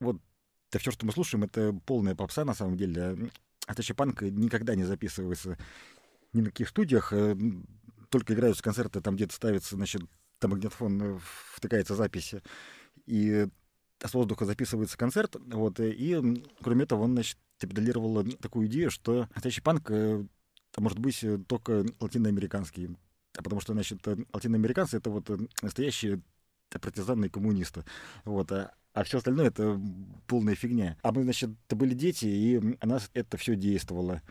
вот 0.00 0.20
это 0.70 0.78
все, 0.78 0.90
что 0.90 1.06
мы 1.06 1.12
слушаем, 1.12 1.44
это 1.44 1.72
полная 1.86 2.14
попса 2.14 2.44
на 2.44 2.54
самом 2.54 2.76
деле. 2.76 3.30
Атачи 3.66 3.94
Панк 3.94 4.22
никогда 4.22 4.74
не 4.74 4.84
записывается 4.84 5.56
ни 6.32 6.40
на 6.40 6.46
каких 6.50 6.68
студиях, 6.68 7.12
э, 7.12 7.36
только 8.10 8.34
играются 8.34 8.62
концерты, 8.62 9.00
там 9.00 9.16
где-то 9.16 9.34
ставится, 9.34 9.76
значит, 9.76 10.02
там 10.38 10.50
магнитофон 10.52 11.02
э, 11.02 11.18
втыкается 11.54 11.94
запись, 11.94 12.34
и 13.06 13.48
с 14.04 14.14
воздуха 14.14 14.44
записывается 14.44 14.98
концерт, 14.98 15.36
вот, 15.46 15.80
и, 15.80 16.44
кроме 16.62 16.84
этого, 16.84 17.02
он, 17.02 17.12
значит, 17.12 17.38
педалировал 17.58 18.24
такую 18.40 18.66
идею, 18.66 18.90
что 18.90 19.28
настоящий 19.34 19.62
панк 19.62 19.90
э, 20.76 20.80
может 20.80 20.98
быть 20.98 21.24
только 21.46 21.84
латиноамериканский, 22.00 22.96
потому 23.32 23.60
что, 23.60 23.72
значит, 23.72 24.06
латиноамериканцы— 24.32 24.96
это 24.98 25.10
вот 25.10 25.30
настоящие 25.62 26.20
партизаны 26.70 27.26
и 27.26 27.30
коммунисты, 27.30 27.84
вот, 28.24 28.52
а 28.52 28.72
а 28.96 29.04
все 29.04 29.18
остальное 29.18 29.48
это 29.48 29.78
полная 30.26 30.54
фигня. 30.54 30.96
А 31.02 31.12
мы, 31.12 31.22
значит, 31.24 31.50
это 31.66 31.76
были 31.76 31.92
дети, 31.92 32.24
и 32.24 32.58
на 32.80 32.86
нас 32.86 33.10
это 33.12 33.36
все 33.36 33.54
действовало 33.54 34.22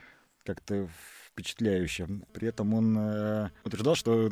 как-то 0.43 0.89
впечатляюще. 1.27 2.07
При 2.33 2.47
этом 2.47 2.73
он 2.73 2.97
э, 2.97 3.51
утверждал, 3.63 3.93
что 3.93 4.31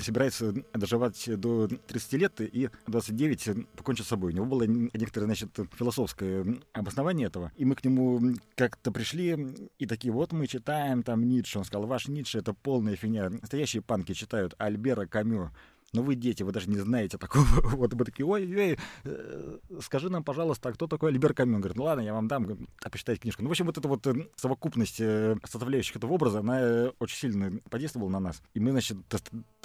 собирается 0.00 0.52
доживать 0.74 1.28
до 1.40 1.68
30 1.68 2.12
лет 2.14 2.40
и 2.40 2.70
29 2.86 3.68
покончит 3.76 4.06
с 4.06 4.08
собой. 4.08 4.32
У 4.32 4.36
него 4.36 4.46
было 4.46 4.64
некоторое, 4.64 5.26
значит, 5.26 5.50
философское 5.78 6.60
обоснование 6.72 7.28
этого. 7.28 7.52
И 7.56 7.64
мы 7.64 7.74
к 7.74 7.84
нему 7.84 8.20
как-то 8.54 8.92
пришли 8.92 9.36
и 9.78 9.86
такие, 9.86 10.12
вот 10.12 10.32
мы 10.32 10.46
читаем 10.46 11.02
там 11.02 11.26
Ницше. 11.28 11.58
Он 11.58 11.64
сказал, 11.64 11.86
ваш 11.86 12.08
Ницше— 12.08 12.38
это 12.40 12.52
полная 12.52 12.96
фигня. 12.96 13.30
Настоящие 13.30 13.82
панки 13.82 14.12
читают 14.12 14.54
Альбера 14.58 15.06
Камю. 15.06 15.50
Но 15.92 16.02
вы 16.02 16.16
дети, 16.16 16.42
вы 16.42 16.52
даже 16.52 16.68
не 16.68 16.76
знаете 16.76 17.16
такого. 17.16 17.44
вот 17.62 17.94
мы 17.94 18.04
такие, 18.04 18.26
ой-ой, 18.26 18.78
э, 19.04 19.58
скажи 19.80 20.10
нам, 20.10 20.22
пожалуйста, 20.22 20.68
а 20.68 20.72
кто 20.72 20.86
такой 20.86 21.10
Альбер 21.10 21.32
Камю? 21.32 21.54
Он 21.54 21.60
говорит, 21.60 21.76
ну 21.78 21.84
ладно, 21.84 22.02
я 22.02 22.12
вам 22.12 22.28
дам, 22.28 22.68
а 22.82 22.90
почитайте 22.90 23.22
книжку. 23.22 23.42
Ну, 23.42 23.48
в 23.48 23.52
общем, 23.52 23.66
вот 23.66 23.78
эта 23.78 23.88
вот 23.88 24.06
э, 24.06 24.28
совокупность 24.36 25.00
э, 25.00 25.36
составляющих 25.44 25.96
этого 25.96 26.12
образа, 26.12 26.40
она 26.40 26.92
очень 26.98 27.16
сильно 27.16 27.58
подействовала 27.70 28.10
на 28.10 28.20
нас. 28.20 28.42
И 28.52 28.60
мы, 28.60 28.72
значит, 28.72 28.98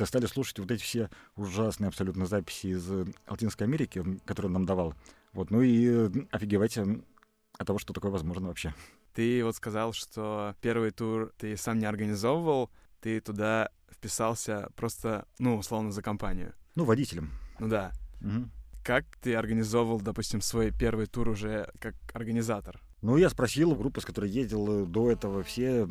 стали 0.01 0.25
слушать 0.27 0.59
вот 0.59 0.71
эти 0.71 0.81
все 0.81 1.09
ужасные 1.35 1.89
абсолютно 1.89 2.25
записи 2.25 2.67
из 2.67 2.89
Латинской 3.27 3.67
Америки, 3.67 4.03
которые 4.25 4.47
он 4.47 4.53
нам 4.53 4.65
давал. 4.65 4.93
Вот, 5.33 5.51
ну 5.51 5.61
и 5.61 6.09
офигевать 6.31 6.77
от 6.77 7.67
того, 7.67 7.79
что 7.79 7.93
такое 7.93 8.11
возможно 8.11 8.47
вообще. 8.47 8.73
Ты 9.13 9.43
вот 9.43 9.55
сказал, 9.55 9.93
что 9.93 10.55
первый 10.61 10.91
тур 10.91 11.33
ты 11.37 11.57
сам 11.57 11.79
не 11.79 11.85
организовывал, 11.85 12.69
ты 13.01 13.19
туда 13.19 13.69
вписался 13.93 14.69
просто, 14.75 15.25
ну, 15.39 15.57
условно, 15.57 15.91
за 15.91 16.01
компанию. 16.01 16.53
Ну, 16.75 16.85
водителем. 16.85 17.31
Ну 17.59 17.67
да. 17.67 17.91
Угу. 18.21 18.49
Как 18.83 19.05
ты 19.21 19.35
организовывал, 19.35 20.01
допустим, 20.01 20.41
свой 20.41 20.71
первый 20.71 21.05
тур 21.05 21.29
уже 21.29 21.71
как 21.79 21.95
организатор? 22.13 22.81
Ну, 23.01 23.17
я 23.17 23.29
спросил 23.29 23.71
у 23.71 23.75
группы, 23.75 24.01
с 24.01 24.05
которой 24.05 24.29
ездил 24.29 24.85
до 24.85 25.11
этого, 25.11 25.43
все 25.43 25.87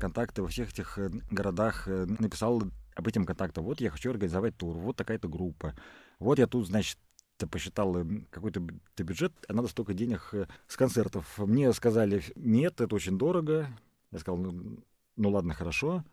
контакты 0.00 0.42
во 0.42 0.48
всех 0.48 0.70
этих 0.70 0.98
э, 0.98 1.10
городах, 1.30 1.86
э, 1.86 2.06
написал 2.18 2.62
об 2.94 3.08
этом 3.08 3.24
контактах. 3.24 3.62
Вот 3.62 3.80
я 3.80 3.90
хочу 3.90 4.10
организовать 4.10 4.56
тур, 4.56 4.76
вот 4.76 4.96
такая-то 4.96 5.28
группа. 5.28 5.74
Вот 6.18 6.40
я 6.40 6.48
тут, 6.48 6.66
значит, 6.66 6.98
посчитал 7.50 7.96
э, 7.96 8.04
какой-то 8.30 8.60
бюджет, 8.98 9.32
а 9.48 9.52
надо 9.52 9.68
столько 9.68 9.94
денег 9.94 10.34
с 10.66 10.76
концертов. 10.76 11.38
Мне 11.38 11.72
сказали, 11.72 12.22
нет, 12.34 12.80
это 12.80 12.94
очень 12.94 13.18
дорого. 13.18 13.68
Я 14.10 14.18
сказал, 14.18 14.38
ну, 14.38 14.78
ну 15.16 15.30
ладно, 15.30 15.54
хорошо. 15.54 16.04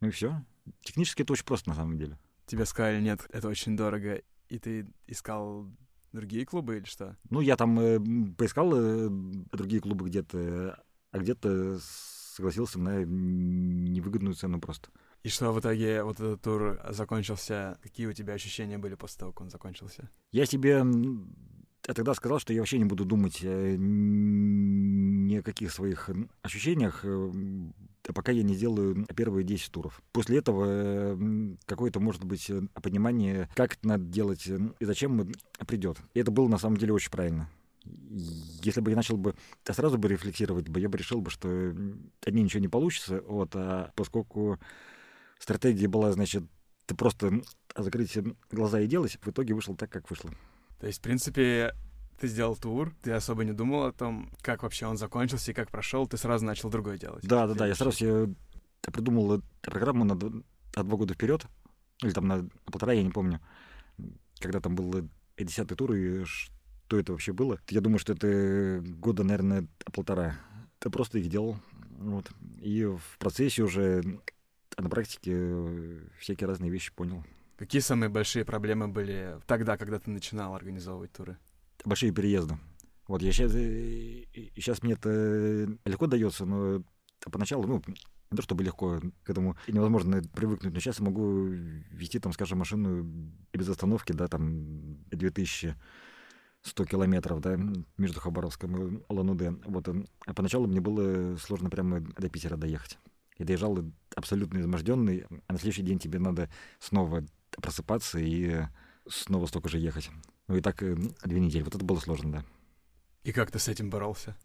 Ну 0.00 0.08
и 0.08 0.10
все. 0.10 0.42
Технически 0.82 1.22
это 1.22 1.32
очень 1.32 1.44
просто 1.44 1.68
на 1.70 1.74
самом 1.74 1.98
деле. 1.98 2.18
Тебе 2.46 2.64
сказали, 2.64 3.00
нет, 3.00 3.26
это 3.30 3.48
очень 3.48 3.76
дорого, 3.76 4.22
и 4.48 4.58
ты 4.58 4.86
искал 5.06 5.66
другие 6.12 6.46
клубы 6.46 6.78
или 6.78 6.84
что? 6.84 7.16
Ну, 7.30 7.40
я 7.40 7.56
там 7.56 7.78
э, 7.78 7.98
поискал 8.36 8.72
э, 8.74 9.08
другие 9.52 9.80
клубы 9.80 10.08
где-то, 10.08 10.82
а 11.10 11.18
где-то 11.18 11.78
согласился 11.80 12.78
на 12.78 13.04
невыгодную 13.04 14.34
цену 14.34 14.60
просто. 14.60 14.90
И 15.22 15.28
что 15.28 15.52
в 15.52 15.60
итоге 15.60 16.02
вот 16.04 16.20
этот 16.20 16.42
тур 16.42 16.80
закончился? 16.90 17.78
Какие 17.82 18.06
у 18.06 18.12
тебя 18.12 18.34
ощущения 18.34 18.78
были 18.78 18.94
после 18.94 19.20
того, 19.20 19.32
как 19.32 19.40
он 19.42 19.50
закончился? 19.50 20.08
Я 20.30 20.46
себе 20.46 20.84
я 21.86 21.94
тогда 21.94 22.14
сказал, 22.14 22.40
что 22.40 22.52
я 22.52 22.60
вообще 22.60 22.78
не 22.78 22.84
буду 22.84 23.04
думать 23.04 23.40
ни 23.42 25.36
о 25.36 25.42
каких 25.42 25.70
своих 25.72 26.10
ощущениях, 26.42 27.04
э, 27.04 27.32
пока 28.14 28.32
я 28.32 28.42
не 28.42 28.54
сделаю 28.54 29.06
первые 29.14 29.44
10 29.44 29.70
туров. 29.70 30.02
После 30.12 30.38
этого 30.38 31.18
какое-то, 31.66 32.00
может 32.00 32.24
быть, 32.24 32.48
э, 32.50 32.62
понимание, 32.82 33.48
как 33.54 33.74
это 33.74 33.86
надо 33.86 34.04
делать 34.04 34.46
и 34.46 34.84
зачем 34.84 35.32
придет. 35.66 35.98
И 36.14 36.20
это 36.20 36.30
было 36.30 36.48
на 36.48 36.58
самом 36.58 36.76
деле 36.76 36.92
очень 36.92 37.10
правильно. 37.10 37.48
если 38.62 38.80
бы 38.80 38.90
я 38.90 38.96
начал 38.96 39.16
бы 39.16 39.34
я 39.66 39.74
сразу 39.74 39.96
бы 39.98 40.08
рефлексировать, 40.08 40.68
бы, 40.68 40.80
я 40.80 40.88
бы 40.88 40.98
решил 40.98 41.20
бы, 41.20 41.30
что 41.30 41.48
одни 42.24 42.42
ничего 42.42 42.60
не 42.60 42.68
получится, 42.68 43.22
вот, 43.26 43.54
а 43.54 43.92
поскольку 43.94 44.58
стратегия 45.38 45.86
была, 45.86 46.12
значит, 46.12 46.42
ты 46.86 46.94
просто 46.94 47.42
закрыть 47.76 48.16
глаза 48.50 48.80
и 48.80 48.86
делать, 48.86 49.18
в 49.20 49.28
итоге 49.28 49.54
вышло 49.54 49.76
так, 49.76 49.90
как 49.90 50.10
вышло. 50.10 50.30
То 50.80 50.86
есть, 50.86 50.98
в 50.98 51.02
принципе, 51.02 51.74
ты 52.18 52.28
сделал 52.28 52.56
тур, 52.56 52.94
ты 53.02 53.12
особо 53.12 53.44
не 53.44 53.52
думал 53.52 53.84
о 53.84 53.92
том, 53.92 54.30
как 54.40 54.62
вообще 54.62 54.86
он 54.86 54.96
закончился 54.96 55.50
и 55.50 55.54
как 55.54 55.70
прошел, 55.70 56.06
ты 56.06 56.16
сразу 56.16 56.44
начал 56.44 56.70
другое 56.70 56.98
делать. 56.98 57.24
Да, 57.26 57.46
да, 57.46 57.54
да. 57.54 57.66
Я 57.66 57.74
сразу 57.74 57.96
себе 57.96 58.34
придумал 58.80 59.42
программу 59.60 60.04
на, 60.04 60.14
на 60.14 60.84
два 60.84 60.96
года 60.96 61.14
вперед, 61.14 61.46
или 62.02 62.12
там 62.12 62.26
на 62.26 62.48
полтора, 62.64 62.92
я 62.92 63.02
не 63.02 63.10
помню, 63.10 63.40
когда 64.38 64.60
там 64.60 64.74
был 64.74 65.08
десятый 65.38 65.76
тур, 65.76 65.92
и 65.92 66.24
что 66.24 66.98
это 66.98 67.12
вообще 67.12 67.32
было. 67.32 67.60
Я 67.68 67.80
думаю, 67.80 67.98
что 67.98 68.12
это 68.12 68.82
года, 68.82 69.24
наверное, 69.24 69.66
полтора. 69.92 70.36
Ты 70.78 70.90
просто 70.90 71.18
их 71.18 71.28
делал. 71.28 71.58
Вот. 71.98 72.30
И 72.60 72.84
в 72.84 73.18
процессе 73.18 73.62
уже 73.62 74.20
на 74.78 74.88
практике 74.88 76.00
всякие 76.18 76.46
разные 76.46 76.70
вещи 76.70 76.92
понял. 76.92 77.24
Какие 77.56 77.80
самые 77.80 78.10
большие 78.10 78.44
проблемы 78.44 78.88
были 78.88 79.40
тогда, 79.46 79.76
когда 79.78 79.98
ты 79.98 80.10
начинал 80.10 80.54
организовывать 80.54 81.12
туры? 81.12 81.38
Большие 81.86 82.12
переезды. 82.12 82.58
Вот 83.08 83.22
я 83.22 83.32
сейчас, 83.32 83.52
сейчас 83.52 84.82
мне 84.82 84.94
это 84.94 85.78
легко 85.84 86.06
дается, 86.06 86.44
но 86.44 86.82
поначалу, 87.20 87.66
ну, 87.66 87.82
не 88.30 88.36
то 88.36 88.42
чтобы 88.42 88.64
легко 88.64 89.00
к 89.22 89.30
этому 89.30 89.56
невозможно 89.68 90.20
привыкнуть, 90.34 90.74
но 90.74 90.80
сейчас 90.80 90.98
я 90.98 91.04
могу 91.04 91.46
вести, 91.46 92.18
там, 92.18 92.32
скажем, 92.32 92.58
машину 92.58 93.04
без 93.52 93.68
остановки, 93.68 94.12
да, 94.12 94.26
там, 94.26 94.98
2100 95.12 96.84
километров, 96.84 97.40
да, 97.40 97.56
между 97.96 98.20
Хабаровском 98.20 98.76
и 98.76 99.02
Улан-Удэ. 99.08 99.50
Вот, 99.66 99.88
а 100.26 100.34
поначалу 100.34 100.66
мне 100.66 100.80
было 100.80 101.36
сложно 101.36 101.70
прямо 101.70 102.00
до 102.00 102.28
Питера 102.28 102.56
доехать. 102.56 102.98
Я 103.38 103.44
доезжал 103.44 103.78
абсолютно 104.16 104.58
изможденный, 104.58 105.24
а 105.46 105.52
на 105.52 105.58
следующий 105.58 105.82
день 105.82 106.00
тебе 106.00 106.18
надо 106.18 106.50
снова 106.80 107.24
просыпаться 107.52 108.18
и 108.18 108.62
снова 109.08 109.46
столько 109.46 109.68
же 109.68 109.78
ехать. 109.78 110.10
Ну 110.48 110.56
и 110.56 110.60
так 110.60 110.82
э, 110.82 110.96
две 111.24 111.40
недели. 111.40 111.62
Вот 111.62 111.74
это 111.74 111.84
было 111.84 111.98
сложно, 111.98 112.32
да. 112.32 112.44
И 113.24 113.32
как 113.32 113.50
ты 113.50 113.58
с 113.58 113.68
этим 113.68 113.90
боролся? 113.90 114.36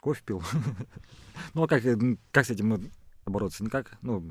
Кофе 0.00 0.22
пил. 0.24 0.42
ну, 1.54 1.64
а 1.64 1.68
как, 1.68 1.84
э, 1.84 1.96
как 2.30 2.46
с 2.46 2.50
этим 2.50 2.68
ну, 2.68 2.90
бороться? 3.26 3.64
Никак. 3.64 3.96
Ну, 4.02 4.22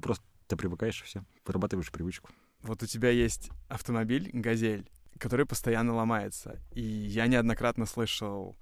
просто 0.00 0.24
ты 0.46 0.56
привыкаешь, 0.56 1.02
все. 1.02 1.24
Вырабатываешь 1.44 1.90
привычку. 1.90 2.30
Вот 2.62 2.82
у 2.82 2.86
тебя 2.86 3.10
есть 3.10 3.50
автомобиль 3.68 4.30
«Газель», 4.32 4.88
который 5.18 5.46
постоянно 5.46 5.94
ломается. 5.94 6.60
И 6.72 6.82
я 6.82 7.26
неоднократно 7.26 7.86
слышал 7.86 8.56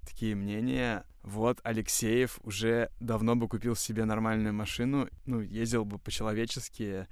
такие 0.00 0.34
мнения. 0.34 1.04
Вот 1.22 1.60
Алексеев 1.62 2.38
уже 2.42 2.90
давно 3.00 3.36
бы 3.36 3.48
купил 3.48 3.76
себе 3.76 4.04
нормальную 4.04 4.54
машину, 4.54 5.08
ну, 5.26 5.40
ездил 5.40 5.84
бы 5.84 5.98
по-человечески, 5.98 7.06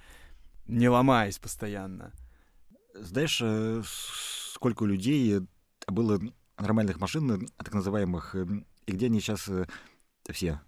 не 0.66 0.88
ломаясь 0.88 1.38
постоянно. 1.38 2.12
Знаешь, 3.00 3.40
э, 3.42 3.82
сколько 3.84 4.84
людей 4.84 5.40
было 5.86 6.20
нормальных 6.58 7.00
машин, 7.00 7.48
так 7.56 7.72
называемых, 7.72 8.34
э, 8.34 8.46
и 8.86 8.92
где 8.92 9.06
они 9.06 9.20
сейчас 9.20 9.48
э, 9.48 9.66
все? 10.30 10.60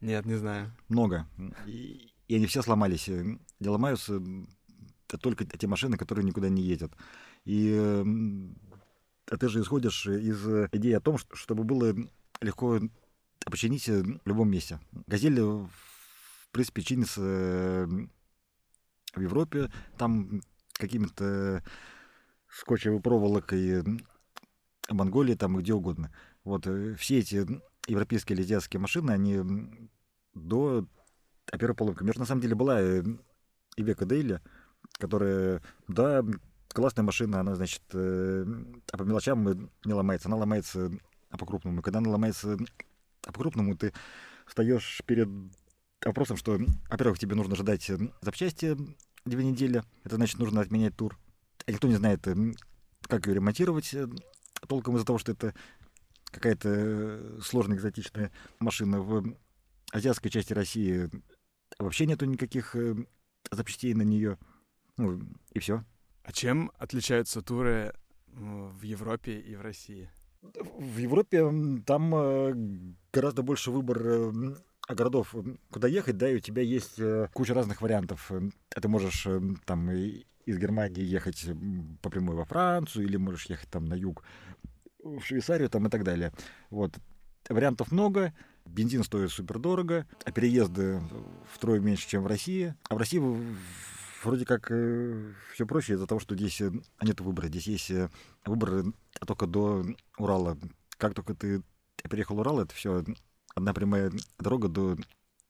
Нет, 0.00 0.24
не 0.26 0.36
знаю. 0.36 0.74
Много. 0.88 1.26
И, 1.66 2.12
и 2.28 2.36
они 2.36 2.46
все 2.46 2.62
сломались. 2.62 3.08
Не 3.08 3.68
ломаются 3.68 4.20
только 5.20 5.44
те 5.44 5.66
машины, 5.66 5.96
которые 5.96 6.24
никуда 6.24 6.48
не 6.48 6.62
ездят. 6.62 6.92
И 7.44 7.70
а 9.30 9.36
ты 9.36 9.48
же 9.48 9.60
исходишь 9.60 10.06
из 10.06 10.44
идеи 10.72 10.92
о 10.92 11.00
том, 11.00 11.18
чтобы 11.18 11.64
было 11.64 11.94
легко 12.40 12.80
починить 13.44 13.88
в 13.88 14.20
любом 14.24 14.50
месте. 14.50 14.80
Газель, 15.06 15.40
в 15.40 15.70
принципе, 16.50 16.82
чинится 16.82 17.20
в 17.20 19.20
Европе. 19.20 19.70
Там 19.96 20.42
какими-то 20.82 21.62
скотчевой 22.48 23.00
проволокой 23.00 23.82
Монголии, 24.90 25.34
там 25.34 25.56
где 25.56 25.72
угодно. 25.72 26.12
Вот 26.44 26.66
э, 26.66 26.94
все 26.94 27.20
эти 27.20 27.46
европейские 27.86 28.36
или 28.36 28.42
азиатские 28.42 28.80
машины, 28.80 29.12
они 29.12 29.40
до 30.34 30.86
первой 31.58 31.74
поломки. 31.74 32.02
Между 32.02 32.20
на 32.20 32.26
самом 32.26 32.40
деле 32.42 32.54
была 32.54 32.80
э, 32.80 33.02
и 33.76 33.82
Века 33.82 34.04
Дейли, 34.04 34.40
которая, 34.98 35.62
да, 35.88 36.24
классная 36.68 37.04
машина, 37.04 37.40
она, 37.40 37.54
значит, 37.54 37.82
э, 37.92 38.44
а 38.92 38.98
по 38.98 39.02
мелочам 39.02 39.70
не 39.84 39.94
ломается. 39.94 40.28
Она 40.28 40.36
ломается 40.36 40.90
а 41.30 41.38
по 41.38 41.46
крупному. 41.46 41.80
Когда 41.80 41.98
она 42.00 42.10
ломается 42.10 42.58
а 43.24 43.32
по 43.32 43.38
крупному, 43.38 43.76
ты 43.76 43.92
встаешь 44.46 45.00
перед 45.06 45.28
вопросом, 46.04 46.36
что, 46.36 46.58
во-первых, 46.90 47.18
тебе 47.18 47.36
нужно 47.36 47.54
ждать 47.54 47.90
запчасти 48.20 48.76
две 49.24 49.44
недели. 49.44 49.82
Это 50.04 50.16
значит, 50.16 50.38
нужно 50.38 50.60
отменять 50.60 50.96
тур. 50.96 51.18
А 51.66 51.72
никто 51.72 51.88
не 51.88 51.94
знает, 51.94 52.26
как 53.02 53.26
ее 53.26 53.34
ремонтировать 53.34 53.92
э, 53.94 54.08
толком 54.68 54.96
из-за 54.96 55.06
того, 55.06 55.18
что 55.18 55.32
это 55.32 55.54
какая-то 56.24 57.40
сложная 57.42 57.76
экзотичная 57.76 58.32
машина. 58.58 59.00
В 59.00 59.36
азиатской 59.92 60.30
части 60.30 60.52
России 60.52 61.10
вообще 61.78 62.06
нету 62.06 62.24
никаких 62.24 62.74
э, 62.74 62.96
запчастей 63.50 63.94
на 63.94 64.02
нее. 64.02 64.38
Ну, 64.96 65.20
и 65.52 65.58
все. 65.58 65.84
А 66.24 66.32
чем 66.32 66.70
отличаются 66.78 67.42
туры 67.42 67.94
в 68.28 68.82
Европе 68.82 69.38
и 69.38 69.54
в 69.54 69.60
России? 69.60 70.10
В 70.42 70.98
Европе 70.98 71.44
там 71.86 72.14
э, 72.14 72.54
гораздо 73.12 73.42
больше 73.42 73.70
выбор 73.70 74.32
городов, 74.88 75.34
куда 75.70 75.88
ехать, 75.88 76.16
да, 76.16 76.28
и 76.28 76.36
у 76.36 76.40
тебя 76.40 76.62
есть 76.62 76.98
э, 76.98 77.28
куча 77.32 77.54
разных 77.54 77.82
вариантов. 77.82 78.30
Ты 78.68 78.88
можешь 78.88 79.26
э, 79.26 79.40
там 79.64 79.90
из 79.90 80.58
Германии 80.58 81.02
ехать 81.02 81.46
по 82.00 82.10
прямой 82.10 82.36
во 82.36 82.44
Францию, 82.44 83.04
или 83.04 83.16
можешь 83.16 83.46
ехать 83.46 83.70
там 83.70 83.84
на 83.84 83.94
юг 83.94 84.24
в 85.02 85.20
Швейцарию 85.22 85.68
там 85.68 85.86
и 85.86 85.90
так 85.90 86.04
далее. 86.04 86.32
Вот. 86.70 86.94
Вариантов 87.48 87.92
много, 87.92 88.32
бензин 88.66 89.04
стоит 89.04 89.30
супер 89.30 89.58
дорого, 89.58 90.06
а 90.24 90.32
переезды 90.32 91.00
втрое 91.52 91.80
меньше, 91.80 92.08
чем 92.08 92.22
в 92.22 92.26
России. 92.26 92.74
А 92.88 92.94
в 92.94 92.98
России 92.98 93.20
вроде 94.22 94.44
как 94.44 94.70
э, 94.70 95.32
все 95.54 95.66
проще 95.66 95.94
из-за 95.94 96.06
того, 96.06 96.20
что 96.20 96.34
здесь 96.34 96.60
нет 97.02 97.20
выбора. 97.20 97.48
Здесь 97.48 97.66
есть 97.66 97.92
выбор 98.44 98.84
только 99.26 99.46
до 99.46 99.84
Урала. 100.18 100.58
Как 100.98 101.14
только 101.14 101.34
ты 101.34 101.62
переехал 102.08 102.38
Урал, 102.40 102.60
это 102.60 102.74
все 102.74 103.04
одна 103.54 103.74
прямая 103.74 104.12
дорога 104.38 104.68
до 104.68 104.96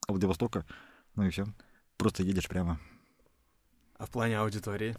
Владивостока, 0.09 0.65
ну 1.15 1.25
и 1.25 1.31
все. 1.31 1.47
Просто 1.97 2.23
едешь 2.23 2.49
прямо. 2.49 2.81
А 3.97 4.07
в 4.07 4.11
плане 4.11 4.39
аудитории? 4.39 4.97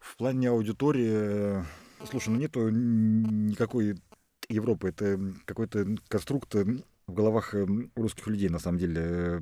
В 0.00 0.16
плане 0.16 0.50
аудитории, 0.50 1.64
слушай, 2.08 2.28
ну 2.28 2.36
нету 2.36 2.68
никакой 2.70 4.00
Европы. 4.48 4.88
Это 4.88 5.18
какой-то 5.44 5.96
конструкт 6.08 6.54
в 7.06 7.12
головах 7.12 7.54
русских 7.94 8.26
людей, 8.26 8.48
на 8.48 8.58
самом 8.58 8.78
деле. 8.78 9.40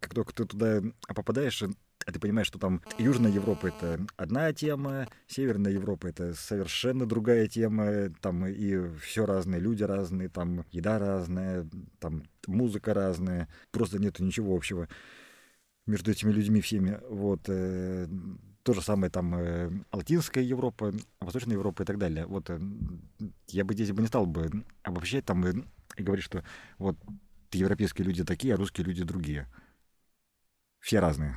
Как 0.00 0.14
только 0.14 0.34
ты 0.34 0.44
туда 0.44 0.82
попадаешь, 1.08 1.62
а 2.04 2.12
ты 2.12 2.18
понимаешь, 2.18 2.48
что 2.48 2.58
там 2.58 2.82
Южная 2.98 3.30
Европа— 3.30 3.66
это 3.68 4.04
одна 4.16 4.52
тема, 4.52 5.08
Северная 5.26 5.72
Европа— 5.72 6.06
это 6.08 6.34
совершенно 6.34 7.06
другая 7.06 7.46
тема, 7.46 8.10
там 8.20 8.46
и 8.46 8.96
все 8.98 9.24
разные, 9.24 9.60
люди 9.60 9.84
разные, 9.84 10.28
там 10.28 10.64
еда 10.70 10.98
разная, 10.98 11.68
там 12.00 12.24
музыка 12.46 12.94
разная, 12.94 13.48
просто 13.70 13.98
нету 13.98 14.24
ничего 14.24 14.54
общего 14.54 14.88
между 15.86 16.10
этими 16.10 16.30
людьми 16.32 16.60
всеми. 16.60 17.00
Вот. 17.08 17.48
Э, 18.62 18.64
то 18.64 18.72
же 18.74 18.82
самое 18.82 19.10
там 19.10 19.34
э, 19.34 19.70
Латинская 19.92 20.42
Европа, 20.44 20.92
Восточная 21.20 21.54
Европа 21.54 21.82
и 21.82 21.86
так 21.86 21.98
далее. 21.98 22.26
Вот 22.26 22.50
э, 22.50 22.60
я 23.48 23.64
бы 23.64 23.74
здесь 23.74 23.92
бы 23.92 24.02
не 24.02 24.08
стал 24.08 24.26
бы 24.26 24.64
обобщать 24.82 25.24
там 25.24 25.46
и, 25.46 25.64
и 25.96 26.02
говорить, 26.02 26.24
что 26.24 26.44
вот 26.78 26.96
европейские 27.52 28.06
люди 28.06 28.24
такие, 28.24 28.54
а 28.54 28.56
русские 28.56 28.86
люди 28.86 29.04
другие. 29.04 29.48
Все 30.80 31.00
разные. 31.00 31.36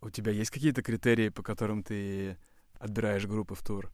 У 0.00 0.10
тебя 0.10 0.32
есть 0.32 0.50
какие-то 0.50 0.82
критерии, 0.82 1.28
по 1.30 1.42
которым 1.42 1.82
ты 1.82 2.36
отбираешь 2.78 3.26
группы 3.26 3.54
в 3.54 3.62
тур? 3.62 3.90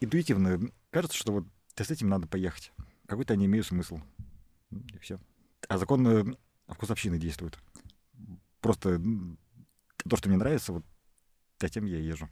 Интуитивно. 0.00 0.60
Кажется, 0.90 1.16
что 1.16 1.32
вот 1.32 1.46
с 1.76 1.90
этим 1.90 2.08
надо 2.08 2.26
поехать. 2.26 2.72
Какой-то 3.06 3.34
они 3.34 3.46
имеют 3.46 3.66
смысл. 3.66 4.00
И 4.70 4.98
все. 4.98 5.18
А 5.68 5.78
закон 5.78 6.06
э, 6.06 6.36
вкусовщины 6.68 7.18
действует. 7.18 7.58
Просто 8.60 9.00
то, 10.08 10.16
что 10.16 10.28
мне 10.28 10.38
нравится, 10.38 10.72
вот 10.72 10.84
затем 11.60 11.84
я 11.84 11.98
езжу. 11.98 12.28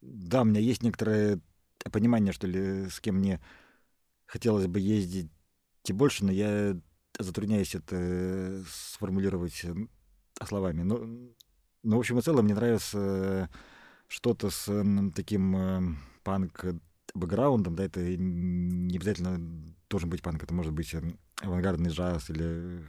Да, 0.00 0.42
у 0.42 0.44
меня 0.44 0.60
есть 0.60 0.82
некоторое 0.82 1.40
понимание, 1.90 2.32
что 2.32 2.46
ли, 2.46 2.88
с 2.88 3.00
кем 3.00 3.16
мне 3.16 3.40
хотелось 4.26 4.66
бы 4.66 4.80
ездить 4.80 5.30
и 5.86 5.92
больше, 5.92 6.24
но 6.24 6.32
я 6.32 6.76
затрудняюсь 7.18 7.74
это 7.74 8.62
сформулировать 8.68 9.60
э, 9.64 9.74
словами. 10.44 10.82
Но 10.82 10.98
ну, 11.82 11.96
в 11.96 12.00
общем 12.00 12.18
и 12.18 12.22
целом, 12.22 12.44
мне 12.44 12.54
нравится 12.54 13.50
что-то 14.08 14.50
с 14.50 14.66
таким 15.14 15.56
э, 15.56 15.96
панк 16.22 16.64
бэкграундом, 17.14 17.76
да, 17.76 17.84
это 17.84 18.00
не 18.00 18.96
обязательно 18.96 19.38
должен 19.90 20.08
быть 20.08 20.22
панк, 20.22 20.42
это 20.42 20.54
может 20.54 20.72
быть 20.72 20.94
авангардный 21.42 21.90
джаз 21.90 22.30
или 22.30 22.84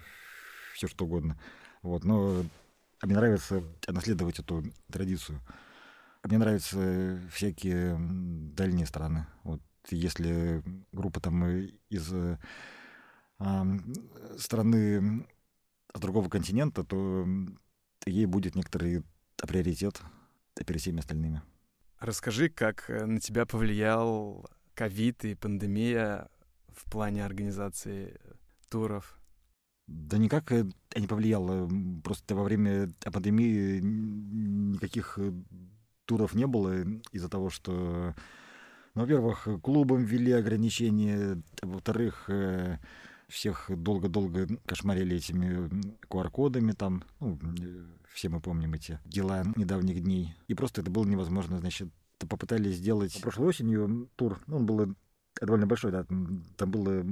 все 0.76 0.88
что 0.88 1.06
угодно. 1.06 1.40
Вот, 1.82 2.06
но 2.06 2.46
мне 3.04 3.16
нравится 3.16 3.64
наследовать 3.88 4.40
эту 4.40 4.64
традицию. 4.92 5.40
Мне 6.24 6.38
нравятся 6.38 7.20
всякие 7.32 7.98
дальние 8.00 8.86
страны. 8.86 9.28
Вот 9.44 9.62
если 9.90 10.64
группа 10.92 11.20
там 11.20 11.46
из 11.90 12.14
а, 13.40 13.66
страны 14.38 15.28
с 15.94 16.00
другого 16.00 16.30
континента, 16.30 16.84
то 16.84 17.28
ей 18.06 18.26
будет 18.26 18.56
некоторый 18.56 19.04
приоритет 19.36 20.02
перед 20.66 20.82
всеми 20.82 21.00
остальными. 21.00 21.42
Расскажи, 22.00 22.50
как 22.50 22.90
э, 22.90 23.06
на 23.06 23.20
тебя 23.20 23.46
повлиял 23.46 24.50
ковид 24.76 25.26
и 25.26 25.36
пандемия 25.36 26.30
в 26.74 26.90
плане 26.90 27.26
организации 27.26 28.20
туров? 28.70 29.20
Да 29.88 30.18
никак 30.18 30.52
э, 30.52 30.66
не 30.96 31.08
повлияло. 31.08 31.70
Просто 32.04 32.36
во 32.36 32.44
время 32.44 32.90
пандемии 33.02 33.80
никаких 33.82 35.18
э, 35.18 35.34
туров 36.06 36.34
не 36.34 36.48
было 36.48 36.84
из-за 37.12 37.30
того, 37.30 37.50
что, 37.50 38.14
ну, 38.96 39.02
во-первых, 39.02 39.48
клубам 39.62 40.04
ввели 40.04 40.32
ограничения, 40.32 41.42
во-вторых, 41.62 42.30
всех 43.28 43.70
долго-долго 43.70 44.48
кошмарили 44.66 45.18
этими 45.18 45.70
QR-кодами 46.10 46.72
там, 46.74 47.04
ну, 47.20 47.40
все 48.14 48.30
мы 48.30 48.40
помним 48.40 48.74
эти 48.74 49.00
дела 49.06 49.44
недавних 49.56 50.04
дней. 50.04 50.36
И 50.48 50.54
просто 50.54 50.82
это 50.82 50.92
было 50.92 51.06
невозможно, 51.06 51.60
значит, 51.60 51.90
попытались 52.30 52.76
сделать 52.76 53.20
прошлой 53.22 53.48
осенью 53.48 54.10
тур, 54.16 54.40
ну, 54.48 54.58
он 54.58 54.66
был 54.66 54.96
довольно 55.42 55.68
большой, 55.68 55.92
да, 55.92 56.06
там 56.06 56.72
было, 56.72 57.04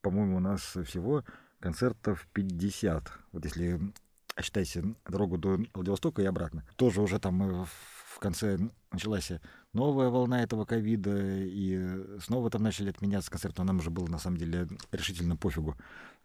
по-моему, 0.00 0.36
у 0.36 0.40
нас 0.40 0.60
всего 0.84 1.24
концертов 1.62 2.26
50. 2.34 3.12
Вот 3.32 3.44
если 3.44 3.80
считайте 4.40 4.94
дорогу 5.06 5.38
до 5.38 5.60
Владивостока 5.74 6.22
и 6.22 6.26
обратно. 6.26 6.64
Тоже 6.76 7.00
уже 7.00 7.18
там 7.18 7.42
э, 7.42 7.66
в 8.14 8.18
конце 8.18 8.58
началась 8.90 9.30
новая 9.72 10.08
волна 10.08 10.42
этого 10.42 10.64
ковида, 10.64 11.14
и 11.38 12.18
снова 12.20 12.50
там 12.50 12.62
начали 12.62 12.90
отменяться 12.90 13.30
концерты, 13.30 13.60
но 13.60 13.66
нам 13.66 13.78
уже 13.78 13.90
было 13.90 14.06
на 14.06 14.18
самом 14.18 14.38
деле 14.38 14.68
решительно 14.90 15.36
пофигу. 15.36 15.76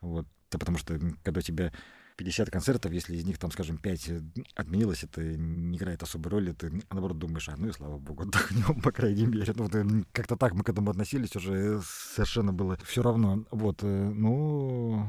Вот. 0.02 0.26
Да 0.52 0.58
потому 0.58 0.78
что 0.78 1.00
когда 1.23 1.41
тебя 1.41 1.73
50 2.18 2.50
концертов, 2.50 2.92
если 2.92 3.16
из 3.16 3.26
них, 3.26 3.38
там, 3.38 3.52
скажем, 3.52 3.78
5 3.78 4.12
отменилось, 4.56 5.04
это 5.04 5.22
не 5.22 5.78
играет 5.78 6.04
особой 6.04 6.30
роли, 6.30 6.52
ты, 6.52 6.72
наоборот, 6.90 7.20
думаешь, 7.20 7.48
а, 7.48 7.56
ну 7.58 7.70
и 7.70 7.72
слава 7.72 7.98
богу, 7.98 8.24
отдохнем, 8.28 8.82
по 8.82 8.92
крайней 8.92 9.28
мере. 9.28 9.54
Ну, 9.56 10.04
как-то 10.12 10.36
так 10.36 10.54
мы 10.54 10.64
к 10.64 10.70
этому 10.70 10.90
относились, 10.92 11.36
уже 11.36 11.82
совершенно 11.84 12.52
было 12.52 12.78
все 12.84 13.04
равно. 13.04 13.46
Вот, 13.52 13.84
э, 13.84 14.10
ну, 14.10 15.06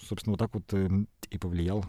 собственно, 0.00 0.32
вот 0.32 0.38
так 0.38 0.54
вот 0.54 0.72
э, 0.72 0.88
и 1.30 1.38
повлиял. 1.38 1.84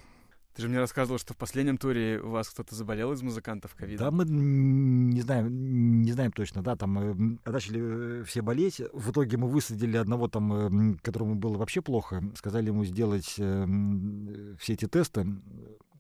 Ты 0.56 0.62
же 0.62 0.70
мне 0.70 0.80
рассказывал, 0.80 1.20
что 1.20 1.34
в 1.34 1.38
последнем 1.38 1.78
туре 1.78 2.22
у 2.22 2.30
вас 2.30 2.50
кто-то 2.50 2.74
заболел 2.76 3.12
из 3.12 3.22
музыкантов 3.22 3.76
ковид. 3.76 4.00
Да, 4.00 4.10
мы 4.10 4.24
не 4.26 5.20
знаем, 5.20 6.02
не 6.02 6.14
знаем 6.14 6.32
точно, 6.32 6.64
да, 6.64 6.78
там 6.78 6.98
э, 6.98 7.50
начали 7.50 8.24
все 8.24 8.42
болеть. 8.42 8.82
В 8.94 9.12
итоге 9.12 9.36
мы 9.36 9.50
высадили 9.50 9.98
одного 9.98 10.30
там, 10.30 10.98
которому 11.02 11.36
было 11.36 11.58
вообще 11.58 11.82
плохо, 11.82 12.24
сказали 12.36 12.68
ему 12.68 12.86
сделать 12.86 13.26
все 13.26 14.74
эти 14.74 14.88
тесты, 14.88 15.28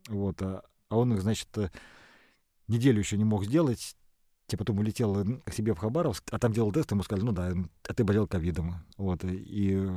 вот, 0.08 0.42
а, 0.42 0.64
а 0.88 0.98
он 0.98 1.14
их, 1.14 1.22
значит, 1.22 1.50
неделю 2.70 3.00
еще 3.00 3.18
не 3.18 3.26
мог 3.26 3.44
сделать, 3.44 3.98
Типа 4.48 4.64
потом 4.64 4.80
улетел 4.80 5.42
к 5.44 5.54
себе 5.54 5.74
в 5.74 5.80
Хабаровск, 5.80 6.24
а 6.32 6.38
там 6.38 6.54
делал 6.54 6.72
тест, 6.72 6.92
ему 6.92 7.02
сказали, 7.02 7.26
ну 7.26 7.32
да, 7.32 7.52
а 7.88 7.94
ты 7.94 8.04
болел 8.04 8.28
ковидом. 8.28 8.76
Вот, 8.98 9.24
и 9.24 9.90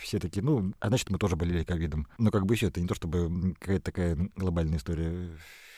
все 0.00 0.18
такие, 0.18 0.42
ну, 0.42 0.72
а 0.80 0.88
значит, 0.88 1.08
мы 1.10 1.18
тоже 1.18 1.36
болели 1.36 1.62
ковидом. 1.62 2.08
Но 2.18 2.30
как 2.30 2.46
бы 2.46 2.54
еще 2.54 2.66
это 2.66 2.80
не 2.80 2.88
то, 2.88 2.94
чтобы 2.94 3.54
какая-то 3.60 3.84
такая 3.84 4.16
глобальная 4.34 4.78
история. 4.78 5.30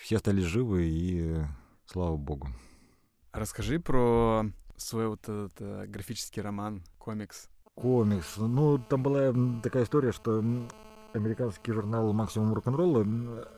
Все 0.03 0.17
остались 0.17 0.45
живы, 0.45 0.87
и 0.89 1.37
слава 1.85 2.17
богу. 2.17 2.49
Расскажи 3.33 3.79
про 3.79 4.47
свой 4.77 5.09
вот 5.09 5.23
этот 5.23 5.53
э, 5.61 5.87
графический 5.87 6.41
роман, 6.41 6.83
комикс. 6.97 7.51
Комикс. 7.75 8.37
Ну, 8.39 8.79
там 8.79 9.03
была 9.03 9.35
такая 9.63 9.85
история, 9.85 10.13
что 10.13 10.43
американский 11.13 11.73
журнал 11.73 12.13
«Максимум 12.13 12.55
рок-н-ролла» 12.55 13.49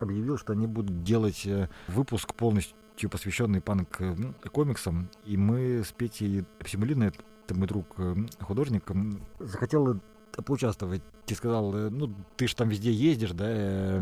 объявил, 0.00 0.38
что 0.38 0.52
они 0.52 0.66
будут 0.66 1.04
делать 1.04 1.46
э, 1.46 1.68
выпуск 1.86 2.34
полностью 2.34 2.76
полностью 3.00 3.10
посвященный 3.10 3.60
панк-комиксам. 3.60 5.08
И 5.24 5.36
мы 5.36 5.82
с 5.82 5.92
Петей 5.92 6.44
Псимулиной, 6.58 7.08
это 7.08 7.54
мой 7.54 7.66
друг 7.66 7.86
э, 7.98 8.14
художник, 8.40 8.90
захотел 9.38 10.00
поучаствовать. 10.44 11.02
Ты 11.26 11.34
сказал, 11.34 11.74
э, 11.74 11.90
ну, 11.90 12.14
ты 12.36 12.46
же 12.46 12.54
там 12.54 12.68
везде 12.68 12.92
ездишь, 12.92 13.32
да, 13.32 13.46
э, 13.48 14.00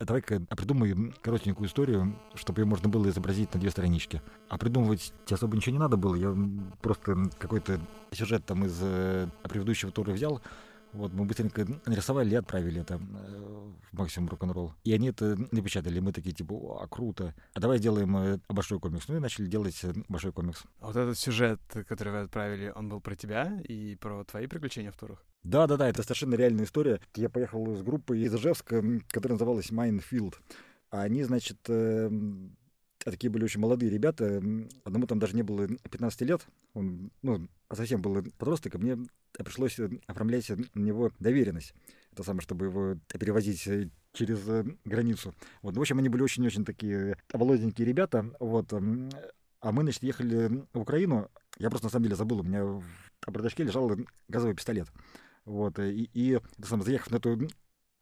а 0.00 0.04
давай-ка 0.04 0.40
придумай 0.56 1.12
коротенькую 1.20 1.68
историю, 1.68 2.16
чтобы 2.34 2.62
ее 2.62 2.66
можно 2.66 2.88
было 2.88 3.08
изобразить 3.08 3.52
на 3.52 3.60
две 3.60 3.70
странички. 3.70 4.22
А 4.48 4.56
придумывать 4.56 5.12
особо 5.30 5.56
ничего 5.56 5.74
не 5.74 5.80
надо 5.80 5.96
было, 5.96 6.14
я 6.14 6.34
просто 6.80 7.16
какой-то 7.38 7.78
сюжет 8.12 8.46
там 8.46 8.64
из 8.64 8.80
предыдущего 9.42 9.92
тура 9.92 10.12
взял, 10.12 10.40
вот, 10.92 11.12
мы 11.12 11.24
быстренько 11.24 11.66
нарисовали 11.86 12.30
и 12.30 12.34
отправили 12.34 12.80
это 12.80 12.98
в 12.98 13.92
Maximum 13.92 14.28
Rocknroll. 14.28 14.74
И 14.84 14.92
они 14.92 15.08
это 15.08 15.36
напечатали. 15.50 16.00
Мы 16.00 16.12
такие, 16.12 16.34
типа, 16.34 16.52
о, 16.52 16.86
круто. 16.88 17.34
А 17.54 17.60
давай 17.60 17.78
сделаем 17.78 18.16
э, 18.16 18.38
большой 18.48 18.80
комикс. 18.80 19.08
Ну 19.08 19.16
и 19.16 19.20
начали 19.20 19.46
делать 19.46 19.78
э, 19.84 19.92
большой 20.08 20.32
комикс. 20.32 20.64
А 20.80 20.88
вот 20.88 20.96
этот 20.96 21.18
сюжет, 21.18 21.60
который 21.88 22.12
вы 22.12 22.20
отправили, 22.20 22.72
он 22.74 22.88
был 22.88 23.00
про 23.00 23.14
тебя 23.14 23.60
и 23.68 23.96
про 23.96 24.24
твои 24.24 24.46
приключения 24.46 24.90
в 24.90 24.96
турах? 24.96 25.24
Да, 25.42 25.66
да, 25.66 25.76
да, 25.76 25.88
это 25.88 26.02
совершенно 26.02 26.34
реальная 26.34 26.64
история. 26.64 27.00
Я 27.14 27.30
поехал 27.30 27.74
с 27.76 27.82
группой 27.82 28.20
из 28.20 28.34
Ижевска, 28.34 28.82
которая 29.08 29.34
называлась 29.34 29.70
Minefield. 29.70 30.40
Они, 30.90 31.22
значит, 31.22 31.58
а 33.04 33.10
такие 33.10 33.30
были 33.30 33.44
очень 33.44 33.60
молодые 33.60 33.90
ребята. 33.90 34.42
Одному 34.84 35.06
там 35.06 35.18
даже 35.18 35.34
не 35.34 35.42
было 35.42 35.66
15 35.66 36.20
лет. 36.22 36.46
Он, 36.74 37.10
ну, 37.22 37.48
совсем 37.72 38.02
был 38.02 38.22
подросток, 38.38 38.74
и 38.74 38.78
мне 38.78 38.98
пришлось 39.32 39.78
оформлять 40.06 40.50
на 40.50 40.80
него 40.80 41.10
доверенность. 41.18 41.74
Это 42.12 42.24
самое, 42.24 42.42
чтобы 42.42 42.66
его 42.66 42.96
перевозить 43.08 43.66
через 44.12 44.66
границу. 44.84 45.34
Вот. 45.62 45.76
В 45.76 45.80
общем, 45.80 45.98
они 45.98 46.08
были 46.08 46.22
очень-очень 46.22 46.64
такие 46.64 47.16
молоденькие 47.32 47.86
ребята. 47.86 48.30
Вот. 48.38 48.72
А 48.72 49.72
мы, 49.72 49.82
значит, 49.82 50.02
ехали 50.02 50.64
в 50.72 50.80
Украину. 50.80 51.30
Я 51.58 51.70
просто, 51.70 51.86
на 51.86 51.90
самом 51.90 52.04
деле, 52.04 52.16
забыл. 52.16 52.40
У 52.40 52.42
меня 52.42 52.64
в 52.64 52.84
бардачке 53.26 53.62
лежал 53.62 53.90
газовый 54.28 54.54
пистолет. 54.54 54.88
Вот. 55.44 55.78
И, 55.78 56.10
и 56.12 56.30
это 56.32 56.66
самое, 56.66 56.84
заехав 56.84 57.10
на 57.10 57.16
эту 57.16 57.48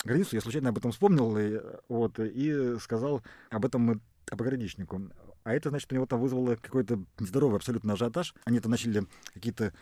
границу, 0.04 0.34
я 0.34 0.40
случайно 0.40 0.70
об 0.70 0.78
этом 0.78 0.92
вспомнил 0.92 1.36
и, 1.38 1.60
вот, 1.88 2.18
и 2.18 2.78
сказал 2.78 3.22
об 3.50 3.64
этом 3.64 4.00
пограничнику. 4.36 5.10
А 5.44 5.54
это, 5.54 5.70
значит, 5.70 5.90
у 5.92 5.94
него 5.94 6.06
там 6.06 6.20
вызвало 6.20 6.56
какой-то 6.56 7.02
нездоровый 7.18 7.56
абсолютно 7.56 7.94
ажиотаж. 7.94 8.34
Они 8.44 8.60
там 8.60 8.70
начали 8.70 9.06
какие-то 9.32 9.72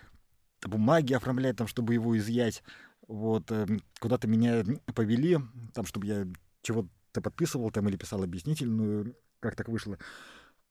бумаги 0.62 1.12
оформлять, 1.12 1.56
там, 1.56 1.66
чтобы 1.66 1.94
его 1.94 2.16
изъять. 2.16 2.62
Вот, 3.08 3.50
эм, 3.52 3.82
куда-то 4.00 4.26
меня 4.28 4.64
повели, 4.94 5.38
там, 5.74 5.86
чтобы 5.86 6.06
я 6.06 6.26
чего-то 6.62 7.20
подписывал 7.20 7.70
там 7.70 7.88
или 7.88 7.96
писал 7.96 8.22
объяснительную, 8.22 9.16
как 9.40 9.56
так 9.56 9.68
вышло. 9.68 9.98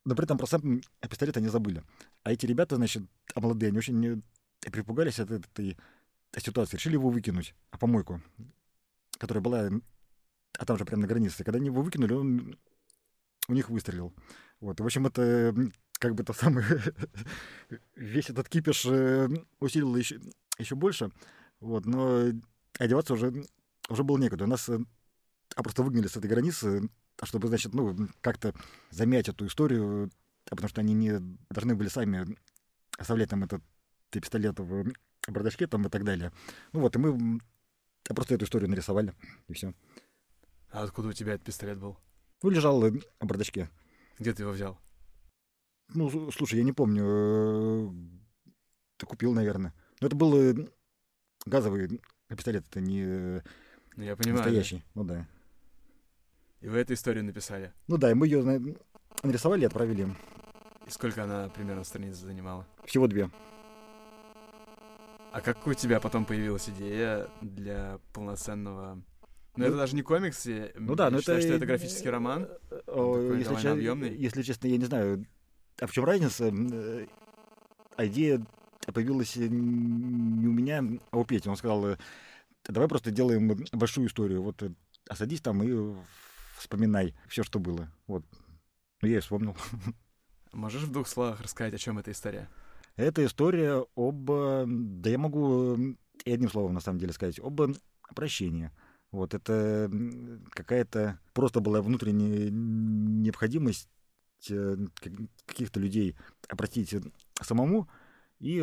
Но 0.05 0.15
при 0.15 0.25
этом 0.25 0.37
про 0.37 0.45
сам 0.45 0.81
пистолет 1.09 1.37
они 1.37 1.47
забыли. 1.47 1.83
А 2.23 2.31
эти 2.31 2.45
ребята, 2.45 2.75
значит, 2.75 3.03
а 3.33 3.39
молодые, 3.39 3.69
они 3.69 3.77
очень 3.77 4.23
припугались 4.59 5.19
от 5.19 5.31
этой 5.31 5.77
ситуации, 6.37 6.77
решили 6.77 6.93
его 6.93 7.09
выкинуть, 7.09 7.55
а 7.71 7.77
помойку, 7.77 8.21
которая 9.17 9.41
была, 9.41 9.69
а 10.57 10.65
там 10.65 10.77
же 10.77 10.85
прямо 10.85 11.03
на 11.03 11.07
границе. 11.07 11.43
Когда 11.43 11.57
они 11.57 11.67
его 11.67 11.81
выкинули, 11.81 12.13
он 12.13 12.57
у 13.47 13.53
них 13.53 13.69
выстрелил. 13.69 14.13
Вот. 14.59 14.79
В 14.79 14.85
общем, 14.85 15.07
это 15.07 15.53
как 15.93 16.15
бы 16.15 16.23
то 16.23 16.33
самое, 16.33 16.65
весь 17.95 18.29
этот 18.29 18.49
кипиш 18.49 18.85
э, 18.85 19.29
усилил 19.59 19.95
еще, 19.95 20.19
еще 20.57 20.75
больше. 20.75 21.11
Вот. 21.59 21.85
Но 21.85 22.23
одеваться 22.77 23.13
уже, 23.13 23.45
уже 23.89 24.03
было 24.03 24.17
некуда. 24.17 24.45
Нас 24.45 24.69
э, 24.69 24.79
а 25.55 25.63
просто 25.63 25.83
выгнали 25.83 26.07
с 26.07 26.17
этой 26.17 26.27
границы, 26.29 26.89
чтобы, 27.23 27.47
значит, 27.47 27.73
ну, 27.73 27.95
как-то 28.21 28.53
замять 28.89 29.29
эту 29.29 29.47
историю, 29.47 30.11
а 30.47 30.49
потому 30.51 30.69
что 30.69 30.81
они 30.81 30.93
не 30.93 31.19
должны 31.49 31.75
были 31.75 31.87
сами 31.87 32.37
оставлять 32.97 33.29
там 33.29 33.43
этот 33.43 33.63
пистолет 34.09 34.59
в 34.59 34.93
бардачке 35.27 35.67
там 35.67 35.85
и 35.85 35.89
так 35.89 36.03
далее. 36.03 36.31
Ну 36.73 36.81
вот, 36.81 36.95
и 36.95 36.99
мы 36.99 37.39
просто 38.03 38.35
эту 38.35 38.45
историю 38.45 38.69
нарисовали, 38.69 39.13
и 39.47 39.53
все. 39.53 39.73
А 40.71 40.83
откуда 40.83 41.09
у 41.09 41.13
тебя 41.13 41.33
этот 41.33 41.45
пистолет 41.45 41.77
был? 41.79 41.97
Ну, 42.41 42.49
лежал 42.49 42.81
на 42.81 42.91
бардачке. 43.21 43.69
Где 44.19 44.33
ты 44.33 44.43
его 44.43 44.51
взял? 44.51 44.79
Ну, 45.93 46.31
слушай, 46.31 46.57
я 46.57 46.63
не 46.63 46.73
помню. 46.73 47.03
Э, 47.05 47.89
ты 48.97 49.05
купил, 49.05 49.33
наверное. 49.33 49.73
Но 50.01 50.07
это 50.07 50.15
был 50.15 50.35
э, 50.37 50.67
газовый 51.45 52.01
пистолет, 52.29 52.65
это 52.67 52.81
не 52.81 53.41
ну, 53.95 54.03
я 54.03 54.15
понимаю, 54.15 54.43
настоящий. 54.43 54.77
Да? 54.77 54.83
Ну 54.95 55.03
да. 55.03 55.27
И 56.61 56.67
вы 56.67 56.79
эту 56.79 56.93
историю 56.93 57.23
написали? 57.23 57.71
Ну 57.87 57.97
да, 57.97 58.11
и 58.11 58.13
мы 58.13 58.27
ее 58.27 58.43
нарисовали 59.23 59.61
и 59.61 59.65
отправили. 59.65 60.15
И 60.85 60.89
сколько 60.89 61.23
она 61.23 61.49
примерно 61.49 61.83
страниц 61.83 62.15
занимала? 62.15 62.67
Всего 62.85 63.07
две. 63.07 63.29
А 65.31 65.41
как 65.41 65.65
у 65.67 65.73
тебя 65.73 65.99
потом 65.99 66.25
появилась 66.25 66.69
идея 66.69 67.29
для 67.41 67.99
полноценного... 68.13 69.01
Ну, 69.57 69.65
это 69.65 69.77
даже 69.77 69.95
не 69.95 70.01
комикс, 70.01 70.47
ну, 70.75 70.95
да, 70.95 71.09
но 71.09 71.19
считаю, 71.19 71.39
это... 71.39 71.47
что 71.47 71.57
это 71.57 71.65
графический 71.65 72.09
роман. 72.09 72.47
О, 72.87 73.33
если, 73.33 73.55
че... 73.55 74.15
если 74.17 74.41
честно, 74.41 74.67
я 74.67 74.77
не 74.77 74.85
знаю, 74.85 75.25
а 75.79 75.87
в 75.87 75.91
чем 75.91 76.05
разница? 76.05 76.53
А 77.97 78.05
идея 78.05 78.45
появилась 78.93 79.35
не 79.35 80.47
у 80.47 80.51
меня, 80.51 80.83
а 81.11 81.17
у 81.17 81.25
Пети. 81.25 81.49
Он 81.49 81.55
сказал, 81.55 81.97
давай 82.67 82.87
просто 82.87 83.11
делаем 83.11 83.47
большую 83.71 84.07
историю. 84.07 84.41
Вот 84.41 84.61
садись 85.13 85.41
там 85.41 85.63
и 85.63 85.95
вспоминай 86.57 87.15
все, 87.27 87.43
что 87.43 87.59
было. 87.59 87.91
Вот. 88.07 88.25
Ну, 89.01 89.07
я 89.07 89.17
и 89.17 89.21
вспомнил. 89.21 89.55
Можешь 90.53 90.83
в 90.83 90.91
двух 90.91 91.07
словах 91.07 91.41
рассказать, 91.41 91.73
о 91.73 91.77
чем 91.77 91.97
эта 91.99 92.11
история? 92.11 92.49
Это 92.95 93.25
история 93.25 93.85
об... 93.95 94.25
Да 94.25 95.09
я 95.09 95.17
могу 95.17 95.75
и 96.23 96.31
одним 96.31 96.49
словом, 96.49 96.73
на 96.73 96.79
самом 96.79 96.99
деле, 96.99 97.13
сказать. 97.13 97.39
Об 97.39 97.61
прощении. 98.15 98.71
Вот 99.11 99.33
это 99.33 99.89
какая-то 100.51 101.19
просто 101.33 101.61
была 101.61 101.81
внутренняя 101.81 102.49
необходимость 102.51 103.89
э, 104.49 104.77
каких-то 105.45 105.79
людей 105.79 106.15
опростить 106.49 106.95
самому 107.41 107.87
и 108.39 108.59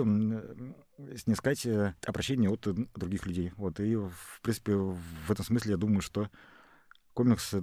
снискать 1.17 1.65
э, 1.67 1.95
обращение 2.07 2.51
от 2.51 2.69
других 2.95 3.27
людей. 3.27 3.53
Вот. 3.57 3.81
И, 3.81 3.97
в 3.97 4.41
принципе, 4.43 4.75
в 4.75 5.31
этом 5.31 5.45
смысле 5.45 5.73
я 5.73 5.77
думаю, 5.77 6.03
что 6.03 6.29
комикс 7.15 7.55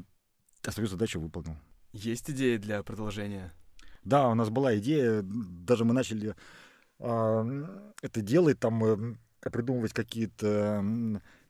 свою 0.67 0.87
задачу 0.87 1.19
выполнил. 1.19 1.57
Есть 1.91 2.29
идеи 2.29 2.57
для 2.57 2.83
продолжения? 2.83 3.53
Да, 4.03 4.29
у 4.29 4.35
нас 4.35 4.49
была 4.49 4.77
идея, 4.77 5.21
даже 5.23 5.85
мы 5.85 5.93
начали 5.93 6.35
э, 6.99 7.65
это 8.01 8.21
делать, 8.21 8.59
там 8.59 8.83
э, 8.83 9.15
придумывать 9.49 9.93
какие-то 9.93 10.83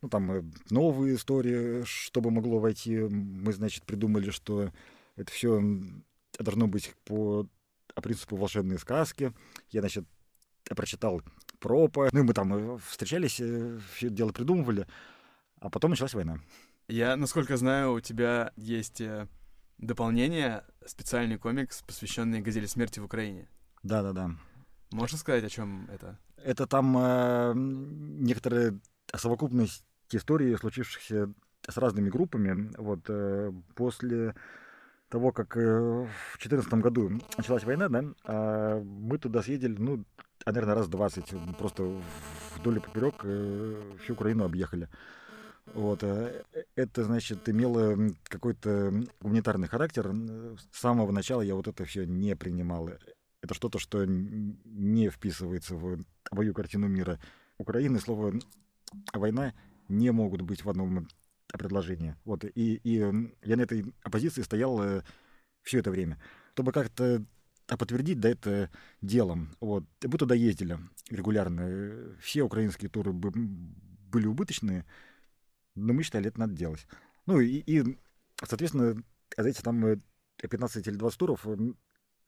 ну, 0.02 0.10
там, 0.10 0.32
э, 0.32 0.44
новые 0.70 1.16
истории, 1.16 1.84
чтобы 1.84 2.32
могло 2.32 2.60
войти. 2.60 2.98
Мы, 2.98 3.52
значит, 3.54 3.86
придумали, 3.86 4.30
что 4.30 4.72
это 5.16 5.32
все 5.32 5.62
должно 6.38 6.68
быть 6.68 6.94
по 7.06 7.48
принципу 7.96 8.38
волшебной 8.38 8.80
сказки. 8.80 9.34
Я, 9.70 9.82
значит, 9.82 10.06
прочитал 10.64 11.22
пропа. 11.60 12.10
Ну, 12.14 12.22
и 12.22 12.24
мы 12.24 12.34
там 12.34 12.54
э, 12.54 12.78
встречались, 12.86 13.40
э, 13.40 13.80
все 13.94 14.10
дело 14.10 14.32
придумывали. 14.32 14.88
А 15.60 15.70
потом 15.70 15.92
началась 15.92 16.14
война. 16.14 16.40
Я, 16.88 17.16
насколько 17.18 17.58
знаю, 17.58 17.94
у 17.94 18.00
тебя 18.00 18.52
есть 18.56 19.02
дополнение, 19.78 20.64
специальный 20.86 21.38
комикс, 21.38 21.82
посвященный 21.84 22.42
«Газели 22.42 22.66
смерти» 22.66 23.00
в 23.00 23.06
Украине. 23.06 23.48
Да-да-да. 23.84 24.32
Можешь 24.92 25.20
сказать, 25.20 25.44
о 25.44 25.50
чем 25.50 25.88
это? 25.92 26.18
Это 26.38 26.66
там 26.66 26.98
э, 26.98 27.54
некоторая 27.56 28.80
совокупность 29.16 29.84
историй, 30.18 30.58
случившихся 30.58 31.32
с 31.68 31.78
разными 31.78 32.10
группами. 32.10 32.72
Вот 32.78 33.02
э, 33.08 33.52
после 33.76 34.36
того, 35.10 35.32
как 35.32 35.58
э, 35.58 35.62
в 35.62 36.38
2014 36.40 36.74
году 36.76 37.12
началась 37.38 37.64
война, 37.64 37.90
да, 37.90 38.04
э, 38.26 38.82
мы 38.84 39.18
туда 39.18 39.42
съездили, 39.42 39.76
ну, 39.78 40.06
а, 40.46 40.52
наверное, 40.52 40.76
раз 40.76 40.88
20, 40.88 41.58
просто 41.58 42.02
вдоль 42.56 42.78
и 42.78 42.80
поперек 42.80 43.16
э, 43.24 43.82
всю 44.04 44.14
Украину 44.14 44.46
объехали. 44.46 44.88
Вот. 45.74 46.02
Это, 46.02 47.04
значит, 47.04 47.48
имело 47.48 47.96
какой-то 48.24 48.92
гуманитарный 49.22 49.68
характер. 49.68 50.12
С 50.72 50.80
самого 50.80 51.12
начала 51.12 51.42
я 51.42 51.54
вот 51.54 51.68
это 51.68 51.86
все 51.86 52.06
не 52.06 52.36
принимал. 52.36 52.90
Это 53.42 53.54
что-то, 53.54 53.78
что 53.78 54.04
не 54.06 55.10
вписывается 55.10 55.76
в 55.76 56.00
мою 56.32 56.54
картину 56.56 56.88
мира. 56.88 57.20
Украины 57.60 58.00
слово 58.00 58.34
«война» 59.14 59.54
не 59.90 60.12
могут 60.12 60.42
быть 60.42 60.64
в 60.64 60.70
одном 60.70 61.08
предложении. 61.48 62.16
Вот. 62.26 62.46
И, 62.46 62.76
и 62.84 62.94
я 63.44 63.58
на 63.58 63.62
этой 63.62 63.94
оппозиции 64.04 64.42
стоял 64.42 64.82
э, 64.82 65.02
все 65.64 65.80
это 65.80 65.92
время. 65.92 66.22
Чтобы 66.54 66.72
как-то 66.72 67.24
подтвердить, 67.66 68.20
да, 68.20 68.30
это 68.30 68.70
делом. 69.02 69.56
Вот. 69.60 69.84
Мы 70.04 70.18
туда 70.18 70.36
ездили 70.36 70.80
регулярно. 71.10 72.16
Все 72.22 72.44
украинские 72.44 72.90
туры 72.90 73.12
были 73.14 74.26
убыточные, 74.26 74.86
но 75.76 75.94
мы 75.94 76.04
считали, 76.04 76.28
это 76.28 76.40
надо 76.40 76.54
делать. 76.54 76.88
Ну 77.26 77.40
и, 77.40 77.58
и 77.66 77.98
соответственно, 78.44 79.04
за 79.38 79.64
там 79.64 80.02
15 80.38 80.88
или 80.88 80.96
20 80.96 81.20
туров 81.20 81.48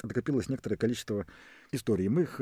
накопилось 0.04 0.50
некоторое 0.50 0.78
количество 0.78 1.26
историй. 1.72 2.08
Мы 2.08 2.24
их 2.24 2.40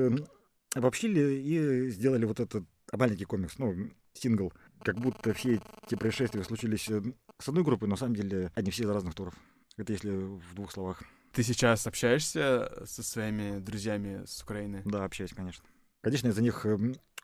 обобщили 0.75 1.41
и 1.41 1.89
сделали 1.89 2.25
вот 2.25 2.39
этот 2.39 2.65
маленький 2.91 3.25
комикс, 3.25 3.57
ну, 3.57 3.91
сингл. 4.13 4.53
Как 4.83 4.97
будто 4.99 5.33
все 5.33 5.59
эти 5.85 5.95
происшествия 5.95 6.43
случились 6.43 6.89
с 6.89 7.47
одной 7.47 7.63
группой, 7.63 7.85
но 7.85 7.91
на 7.91 7.97
самом 7.97 8.15
деле 8.15 8.51
они 8.55 8.71
все 8.71 8.83
из 8.83 8.89
разных 8.89 9.15
туров. 9.15 9.33
Это 9.77 9.93
если 9.93 10.09
в 10.11 10.53
двух 10.55 10.71
словах. 10.71 11.03
Ты 11.31 11.43
сейчас 11.43 11.85
общаешься 11.85 12.71
со 12.85 13.03
своими 13.03 13.59
друзьями 13.59 14.23
с 14.25 14.41
Украины? 14.41 14.81
Да, 14.85 15.05
общаюсь, 15.05 15.33
конечно. 15.33 15.63
Конечно, 16.01 16.27
я 16.27 16.33
за 16.33 16.41
них 16.41 16.65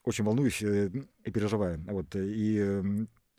очень 0.03 0.23
волнуюсь 0.23 0.61
э, 0.61 0.91
и 1.23 1.31
переживаю. 1.31 1.83
Вот, 1.87 2.15
и 2.15 2.59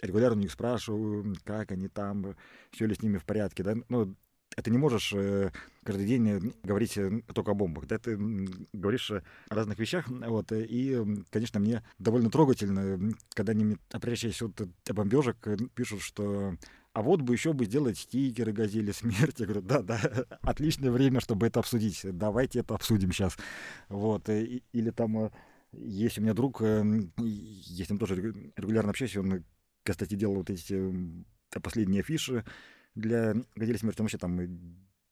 регулярно 0.03 0.39
у 0.39 0.43
них 0.43 0.53
спрашиваю, 0.53 1.35
как 1.45 1.73
они 1.73 1.89
там, 1.89 2.35
все 2.71 2.87
ли 2.87 2.95
с 2.95 3.03
ними 3.03 3.19
в 3.19 3.25
порядке. 3.25 3.63
Да? 3.63 3.75
Ну, 3.89 4.15
это 4.57 4.71
не 4.71 4.79
можешь 4.79 5.13
э, 5.15 5.53
каждый 5.85 6.07
день 6.07 6.29
э, 6.29 6.41
говорить 6.63 6.97
э, 6.97 7.21
только 7.35 7.51
о 7.51 7.55
бомбах. 7.55 7.87
Да? 7.87 7.99
Ты 7.99 8.17
говоришь 8.73 9.11
о 9.11 9.23
разных 9.51 9.79
вещах. 9.79 10.09
Вот, 10.09 10.51
и, 10.51 11.05
конечно, 11.31 11.61
мне 11.61 11.85
довольно 11.99 12.31
трогательно, 12.31 13.15
когда 13.35 13.53
они, 13.53 13.77
обращаясь 13.93 14.41
от 14.41 14.61
бомбежек, 14.91 15.37
пишут, 15.75 16.01
что 16.01 16.57
а 16.95 17.03
вот 17.03 17.21
бы 17.21 17.35
еще 17.35 17.53
бы 17.53 17.67
сделать 17.67 17.99
стикеры 17.99 18.53
газели 18.53 18.91
смерти. 18.93 19.43
Я 19.43 19.47
говорю, 19.47 19.61
да, 19.61 19.83
да, 19.83 20.01
отличное 20.41 20.91
время, 20.91 21.21
чтобы 21.21 21.47
это 21.47 21.61
обсудить. 21.61 22.01
Давайте 22.03 22.61
это 22.61 22.75
обсудим 22.75 23.13
сейчас. 23.13 23.37
Вот. 23.91 24.31
Или 24.31 24.91
там 24.91 25.31
есть 25.73 26.19
у 26.19 26.23
меня 26.23 26.33
друг, 26.33 26.63
я 26.63 27.85
с 27.85 27.91
ним 27.91 27.99
тоже 27.99 28.17
регулярно 28.17 28.91
общаюсь, 28.91 29.17
он 29.19 29.45
кстати, 29.85 30.15
делал 30.15 30.37
вот 30.37 30.51
эти 30.51 30.93
последние 31.63 32.01
афиши 32.01 32.45
для 32.97 33.35
«Газели 33.55 33.77
смерти». 33.77 34.01
Он 34.01 34.05
вообще 34.05 34.19
там 34.19 34.41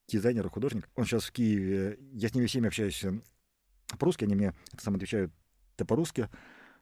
дизайнер, 0.08 0.48
художник. 0.48 0.88
Он 0.96 1.04
сейчас 1.04 1.24
в 1.24 1.32
Киеве. 1.32 1.98
Я 2.12 2.28
с 2.28 2.34
ними 2.34 2.46
всеми 2.46 2.66
общаюсь 2.66 3.04
э, 3.04 3.12
по-русски, 3.98 4.24
они 4.24 4.34
мне 4.34 4.54
это 4.72 4.82
сам 4.82 4.96
отвечают 4.96 5.32
по-русски. 5.86 6.28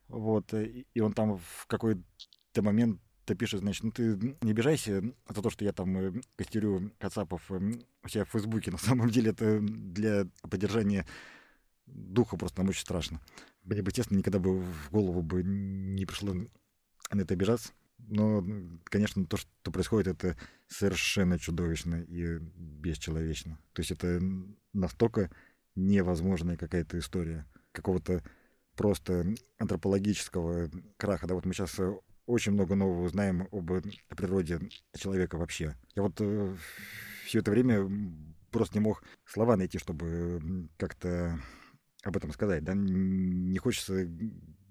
Вот. 0.09 0.53
И 0.55 1.01
он 1.01 1.13
там 1.13 1.39
в 1.39 1.67
какой-то 1.67 2.63
момент 2.63 3.01
ты 3.25 3.35
пишет, 3.35 3.61
значит, 3.61 3.85
ну 3.85 3.93
ты 3.93 4.37
не 4.41 4.51
обижайся 4.51 5.03
за 5.29 5.43
то, 5.43 5.51
что 5.51 5.65
я 5.65 5.73
там 5.73 5.97
э, 5.97 6.21
костерю 6.37 6.93
кацапов 6.99 7.51
э, 7.51 7.61
у 8.03 8.09
себя 8.09 8.25
в 8.25 8.31
Фейсбуке. 8.31 8.71
На 8.73 8.79
самом 8.79 9.11
деле 9.11 9.31
это 9.31 9.61
для 9.61 10.27
поддержания 10.49 11.07
духа 11.87 12.37
просто 12.37 12.61
нам 12.61 12.71
очень 12.71 12.83
страшно. 12.83 13.21
Мне 13.65 13.83
бы, 13.83 13.93
честно, 13.93 14.17
никогда 14.17 14.39
бы 14.39 14.61
в 14.61 14.91
голову 14.91 15.23
бы 15.23 15.43
не 15.45 16.05
пришло 16.05 16.35
на 16.35 17.21
это 17.21 17.35
обижаться. 17.35 17.73
Но, 18.09 18.45
конечно, 18.85 19.25
то, 19.27 19.37
что 19.37 19.71
происходит, 19.71 20.09
это 20.09 20.37
совершенно 20.69 21.39
чудовищно 21.39 22.03
и 22.03 22.39
бесчеловечно. 22.39 23.59
То 23.73 23.81
есть 23.81 23.91
это 23.91 24.21
настолько 24.73 25.31
невозможная 25.75 26.57
какая-то 26.57 26.99
история 26.99 27.47
какого-то 27.73 28.23
просто 28.77 29.35
антропологического 29.59 30.71
краха. 30.97 31.27
Да, 31.27 31.35
вот 31.35 31.47
мы 31.47 31.55
сейчас 31.55 31.79
очень 32.27 32.53
много 32.53 32.75
нового 32.75 33.05
узнаем 33.05 33.49
об 33.51 33.71
природе 34.17 34.61
человека 34.97 35.37
вообще. 35.37 35.77
Я 35.95 36.03
вот 36.03 36.21
э, 36.21 36.57
все 37.25 37.41
это 37.41 37.51
время 37.51 37.91
просто 38.51 38.79
не 38.79 38.85
мог 38.85 39.03
слова 39.25 39.57
найти, 39.57 39.79
чтобы 39.79 40.69
как-то 40.77 41.39
об 42.03 42.17
этом 42.17 42.33
сказать. 42.33 42.65
Да? 42.65 42.75
Не 42.75 43.59
хочется 43.59 44.07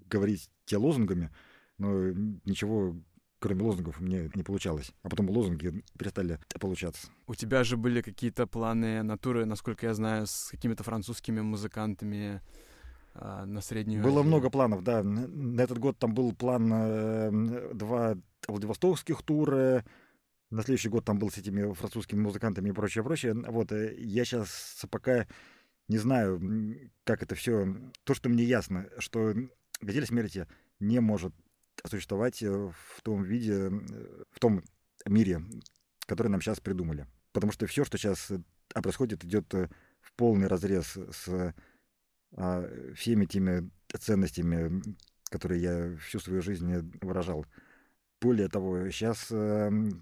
говорить 0.07 0.49
те 0.65 0.77
лозунгами, 0.77 1.31
но 1.77 2.11
ничего 2.45 2.95
кроме 3.41 3.63
лозунгов, 3.63 3.99
мне 3.99 4.29
не 4.35 4.43
получалось. 4.43 4.91
А 5.01 5.09
потом 5.09 5.29
лозунги 5.29 5.83
перестали 5.97 6.39
получаться. 6.59 7.09
У 7.25 7.33
тебя 7.33 7.63
же 7.63 7.75
были 7.75 8.01
какие-то 8.01 8.45
планы 8.45 9.01
натуры, 9.01 9.45
насколько 9.45 9.87
я 9.87 9.93
знаю, 9.95 10.27
с 10.27 10.49
какими-то 10.51 10.83
французскими 10.83 11.41
музыкантами 11.41 12.41
э, 13.15 13.45
на 13.45 13.61
Среднюю 13.61 14.03
Было 14.03 14.19
Азию. 14.19 14.27
много 14.27 14.49
планов, 14.51 14.83
да. 14.83 15.01
На 15.03 15.61
этот 15.61 15.79
год 15.79 15.97
там 15.97 16.13
был 16.13 16.33
план 16.33 16.71
э, 16.71 17.71
два 17.73 18.15
Владивостокских 18.47 19.23
тура, 19.23 19.83
на 20.51 20.61
следующий 20.63 20.89
год 20.89 21.05
там 21.05 21.17
был 21.17 21.31
с 21.31 21.37
этими 21.37 21.73
французскими 21.73 22.19
музыкантами 22.19 22.69
и 22.69 22.73
прочее, 22.73 23.03
прочее. 23.03 23.33
Вот, 23.33 23.71
э, 23.71 23.95
я 23.97 24.23
сейчас 24.23 24.85
пока 24.91 25.25
не 25.87 25.97
знаю, 25.97 26.39
как 27.05 27.23
это 27.23 27.33
все. 27.33 27.75
То, 28.03 28.13
что 28.13 28.29
мне 28.29 28.43
ясно, 28.43 28.87
что 28.99 29.33
«Газель 29.81 30.05
смерти» 30.05 30.47
не 30.79 30.99
может 30.99 31.33
существовать 31.87 32.41
э, 32.43 32.49
в 32.49 33.01
том 33.01 33.23
виде, 33.23 33.53
э, 33.53 34.23
в 34.31 34.39
том 34.39 34.63
мире, 35.05 35.41
который 36.05 36.27
нам 36.27 36.41
сейчас 36.41 36.59
придумали. 36.59 37.07
Потому 37.31 37.51
что 37.51 37.65
все, 37.67 37.83
что 37.85 37.97
сейчас 37.97 38.31
э, 38.31 38.39
происходит, 38.81 39.23
идет 39.23 39.53
в 39.53 40.13
полный 40.15 40.47
разрез 40.47 40.97
с 41.11 41.53
а 42.37 42.65
всеми 42.95 43.25
теми 43.25 43.69
ценностями, 43.99 44.81
которые 45.29 45.61
я 45.61 45.97
всю 45.97 46.17
свою 46.21 46.41
жизнь 46.41 46.73
выражал. 47.01 47.45
Более 48.21 48.47
того, 48.47 48.89
сейчас 48.89 49.25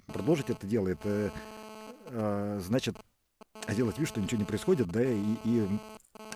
продолжить 0.06 0.52
это 0.52 0.68
дело, 0.68 0.90
это 0.90 1.34
а, 2.06 2.60
значит 2.60 2.96
сделать 3.68 3.98
вид, 3.98 4.08
что 4.08 4.22
ничего 4.22 4.40
не 4.40 4.46
происходит, 4.46 4.90
да, 4.90 5.02
и, 5.04 5.36
и 5.44 5.68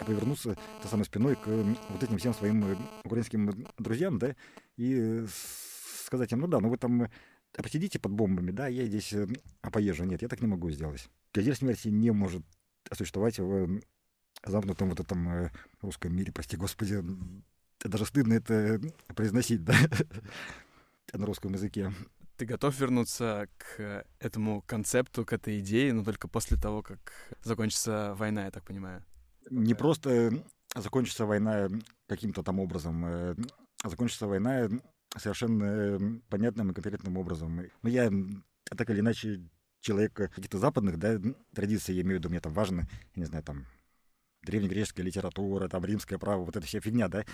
повернуться 0.05 0.57
то 0.81 0.87
самой 0.87 1.05
спиной 1.05 1.35
к 1.35 1.45
вот 1.45 2.01
этим 2.01 2.17
всем 2.17 2.33
своим 2.33 2.77
украинским 3.03 3.67
друзьям, 3.77 4.17
да, 4.17 4.35
и 4.77 5.25
сказать 6.05 6.31
им, 6.31 6.39
ну 6.39 6.47
да, 6.47 6.59
ну 6.59 6.69
вы 6.69 6.77
там 6.77 7.09
посидите 7.61 7.99
под 7.99 8.13
бомбами, 8.13 8.51
да, 8.51 8.67
я 8.67 8.85
здесь 8.85 9.13
э, 9.13 9.27
поезжу. 9.61 10.03
Нет, 10.05 10.21
я 10.21 10.27
так 10.27 10.41
не 10.41 10.47
могу 10.47 10.69
сделать. 10.71 11.09
Газель 11.33 11.55
смерти 11.55 11.89
не 11.89 12.11
может 12.11 12.43
существовать 12.91 13.39
в 13.39 13.81
замкнутом 14.45 14.89
вот 14.89 14.99
этом 14.99 15.29
э, 15.29 15.51
русском 15.81 16.15
мире, 16.15 16.31
прости 16.31 16.57
господи. 16.57 17.03
Даже 17.79 18.05
стыдно 18.05 18.33
это 18.33 18.81
произносить, 19.15 19.63
да, 19.63 19.75
на 21.13 21.25
русском 21.25 21.53
языке. 21.53 21.91
Ты 22.37 22.45
готов 22.45 22.77
вернуться 22.79 23.47
к 23.57 24.05
этому 24.19 24.61
концепту, 24.63 25.25
к 25.25 25.33
этой 25.33 25.59
идее, 25.59 25.93
но 25.93 26.03
только 26.03 26.27
после 26.27 26.57
того, 26.57 26.81
как 26.81 27.13
закончится 27.43 28.15
война, 28.15 28.45
я 28.45 28.51
так 28.51 28.63
понимаю? 28.63 29.03
Не 29.51 29.75
просто 29.75 30.43
закончится 30.75 31.25
война 31.25 31.67
каким-то 32.07 32.41
там 32.41 32.59
образом, 32.59 33.05
а 33.05 33.35
закончится 33.83 34.27
война 34.27 34.69
совершенно 35.17 36.21
понятным 36.29 36.71
и 36.71 36.73
конкретным 36.73 37.17
образом. 37.17 37.55
Но 37.55 37.63
ну, 37.83 37.89
я 37.89 38.11
так 38.75 38.89
или 38.89 38.99
иначе 38.99 39.41
человек 39.81 40.13
каких-то 40.13 40.57
западных 40.57 40.97
да, 40.97 41.19
традиций, 41.53 41.95
я 41.95 42.01
имею 42.01 42.17
в 42.17 42.19
виду, 42.19 42.29
мне 42.29 42.39
там 42.39 42.53
важно, 42.53 42.87
я 43.15 43.19
не 43.19 43.25
знаю, 43.25 43.43
там, 43.43 43.65
древнегреческая 44.43 45.05
литература, 45.05 45.67
там, 45.67 45.85
римское 45.85 46.17
право, 46.17 46.45
вот 46.45 46.55
эта 46.55 46.65
вся 46.65 46.79
фигня, 46.79 47.09
да, 47.09 47.25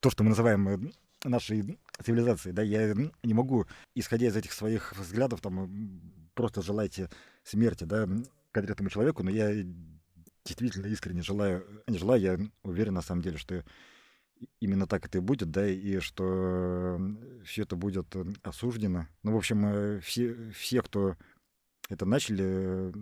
то, 0.00 0.10
что 0.10 0.22
мы 0.22 0.30
называем 0.30 0.68
э, 0.68 0.78
нашей 1.24 1.78
цивилизацией, 2.02 2.54
да, 2.54 2.62
я 2.62 2.94
не 2.94 3.34
могу, 3.34 3.66
исходя 3.94 4.26
из 4.26 4.36
этих 4.36 4.52
своих 4.52 4.96
взглядов, 4.96 5.40
там, 5.40 6.00
просто 6.34 6.62
желать 6.62 7.00
смерти, 7.42 7.84
да, 7.84 8.08
конкретному 8.52 8.90
человеку, 8.90 9.22
но 9.22 9.30
я 9.30 9.52
действительно 10.44 10.86
искренне 10.86 11.22
желаю, 11.22 11.66
не 11.88 11.98
желаю, 11.98 12.20
я 12.20 12.38
уверен 12.62 12.94
на 12.94 13.02
самом 13.02 13.22
деле, 13.22 13.36
что 13.36 13.64
именно 14.60 14.86
так 14.86 15.06
это 15.06 15.18
и 15.18 15.20
будет, 15.20 15.50
да, 15.50 15.66
и 15.68 15.98
что 15.98 16.98
все 17.44 17.62
это 17.62 17.76
будет 17.76 18.14
э, 18.16 18.24
осуждено. 18.42 19.06
Ну, 19.22 19.32
в 19.32 19.36
общем, 19.36 19.66
э, 19.66 20.00
все, 20.00 20.50
все 20.52 20.82
кто 20.82 21.16
это 21.88 22.06
начали, 22.06 22.92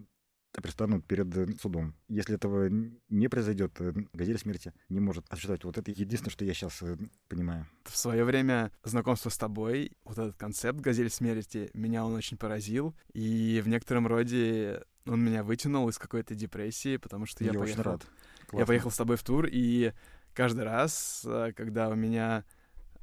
предстанут 0.52 1.06
перед 1.06 1.34
э, 1.36 1.46
судом. 1.60 1.94
Если 2.08 2.34
этого 2.34 2.68
не 3.08 3.28
произойдет, 3.28 3.80
газель 4.12 4.38
смерти 4.38 4.72
не 4.88 5.00
может 5.00 5.24
осуществлять. 5.28 5.64
Вот 5.64 5.78
это 5.78 5.90
единственное, 5.90 6.32
что 6.32 6.44
я 6.44 6.54
сейчас 6.54 6.82
понимаю. 7.28 7.66
В 7.84 7.96
свое 7.96 8.24
время 8.24 8.70
знакомство 8.82 9.30
с 9.30 9.38
тобой, 9.38 9.92
вот 10.04 10.18
этот 10.18 10.36
концепт 10.36 10.80
газель 10.80 11.10
смерти, 11.10 11.70
меня 11.74 12.04
он 12.04 12.14
очень 12.14 12.36
поразил. 12.36 12.94
И 13.12 13.62
в 13.64 13.68
некотором 13.68 14.06
роде 14.06 14.82
он 15.06 15.24
меня 15.24 15.42
вытянул 15.42 15.88
из 15.88 15.98
какой-то 15.98 16.34
депрессии, 16.34 16.96
потому 16.96 17.26
что 17.26 17.44
я, 17.44 17.52
я 17.52 17.58
поехал... 17.58 17.80
Очень 17.80 17.90
рад. 17.90 18.06
Я 18.52 18.66
поехал 18.66 18.90
с 18.90 18.96
тобой 18.96 19.16
в 19.16 19.22
тур, 19.22 19.48
и 19.50 19.92
каждый 20.34 20.64
раз, 20.64 21.22
э, 21.24 21.52
когда 21.56 21.88
у 21.88 21.94
меня 21.94 22.44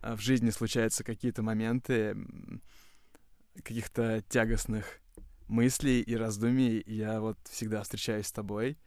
э, 0.02 0.16
в 0.16 0.22
жизни 0.22 0.50
случаются 0.50 1.04
какие-то 1.04 1.42
моменты 1.42 2.16
каких-то 3.64 4.24
тягостных 4.30 5.00
мыслей 5.48 6.02
и 6.02 6.16
раздумий, 6.16 6.84
я 6.86 7.20
вот 7.20 7.38
всегда 7.50 7.84
встречаюсь 7.84 8.28
с 8.28 8.32
тобой. 8.32 8.78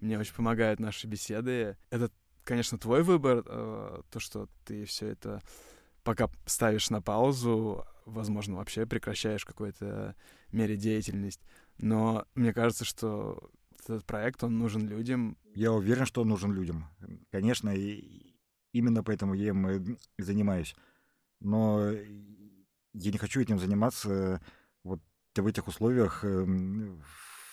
Мне 0.00 0.18
очень 0.18 0.34
помогают 0.34 0.80
наши 0.80 1.06
беседы. 1.06 1.76
Это, 1.90 2.10
конечно, 2.44 2.78
твой 2.78 3.02
выбор, 3.02 3.44
э, 3.46 4.02
то, 4.10 4.20
что 4.20 4.48
ты 4.64 4.84
все 4.84 5.08
это 5.08 5.42
пока 6.02 6.28
ставишь 6.46 6.90
на 6.90 7.00
паузу, 7.00 7.86
возможно, 8.06 8.56
вообще 8.56 8.86
прекращаешь 8.86 9.42
в 9.42 9.46
какой-то 9.46 10.16
мере 10.50 10.76
деятельность. 10.76 11.40
Но 11.78 12.26
мне 12.34 12.52
кажется, 12.52 12.84
что 12.84 13.50
этот 13.84 14.04
проект, 14.04 14.42
он 14.44 14.58
нужен 14.58 14.88
людям. 14.88 15.36
Я 15.54 15.72
уверен, 15.72 16.06
что 16.06 16.22
он 16.22 16.28
нужен 16.28 16.52
людям. 16.52 16.86
Конечно, 17.30 17.70
и 17.70 18.36
именно 18.72 19.02
поэтому 19.02 19.34
я 19.34 19.48
им 19.48 19.98
занимаюсь. 20.18 20.74
Но 21.40 21.90
я 21.90 23.10
не 23.10 23.18
хочу 23.18 23.40
этим 23.40 23.58
заниматься 23.58 24.40
вот 24.84 25.00
в 25.34 25.46
этих 25.46 25.66
условиях, 25.66 26.24
эм, 26.24 27.02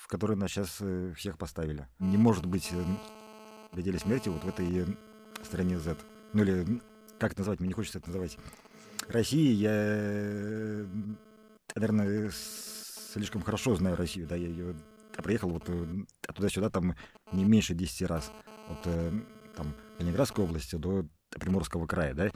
в 0.01 0.07
которые 0.07 0.37
нас 0.37 0.51
сейчас 0.51 0.77
э, 0.81 1.13
всех 1.15 1.37
поставили. 1.37 1.87
Не 1.99 2.17
может 2.17 2.45
быть 2.45 2.71
предели 3.71 3.97
э, 3.97 3.99
смерти 3.99 4.29
вот 4.29 4.43
в 4.43 4.47
этой 4.47 4.85
стране 5.43 5.79
Z. 5.79 5.97
Ну 6.33 6.43
или 6.43 6.81
как 7.19 7.33
это 7.33 7.41
назвать, 7.41 7.59
мне 7.59 7.67
не 7.67 7.73
хочется 7.73 7.99
это 7.99 8.07
называть. 8.07 8.37
России 9.07 9.53
я, 9.53 9.71
э, 9.73 10.85
наверное, 11.75 12.31
слишком 12.31 13.41
хорошо 13.41 13.75
знаю 13.75 13.95
Россию, 13.95 14.27
да, 14.27 14.35
я 14.35 14.47
ее 14.47 14.75
я 15.17 15.23
приехал 15.23 15.49
вот 15.49 15.63
э, 15.67 16.05
туда-сюда 16.33 16.69
там 16.69 16.95
не 17.31 17.43
меньше 17.43 17.73
10 17.73 18.03
раз. 18.03 18.31
От 18.67 18.85
э, 18.85 19.11
там 19.55 19.75
Ленинградской 19.97 20.43
области 20.43 20.75
до 20.75 21.05
Приморского 21.31 21.87
края, 21.87 22.13
да. 22.13 22.31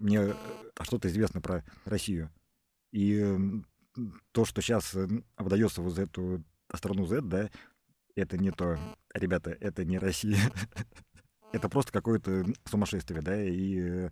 Мне 0.00 0.18
э, 0.20 0.34
что-то 0.82 1.08
известно 1.08 1.40
про 1.40 1.64
Россию. 1.84 2.30
И 2.92 3.36
то, 4.32 4.44
что 4.44 4.62
сейчас 4.62 4.94
выдается 5.36 5.82
вот 5.82 5.94
за 5.94 6.02
эту 6.02 6.42
страну 6.74 7.04
Z, 7.06 7.20
да, 7.22 7.50
это 8.14 8.38
не 8.38 8.50
то, 8.50 8.78
ребята, 9.12 9.50
это 9.50 9.84
не 9.84 9.98
Россия. 9.98 10.38
это 11.52 11.68
просто 11.68 11.92
какое-то 11.92 12.46
сумасшествие, 12.64 13.20
да, 13.20 13.42
и 13.42 14.10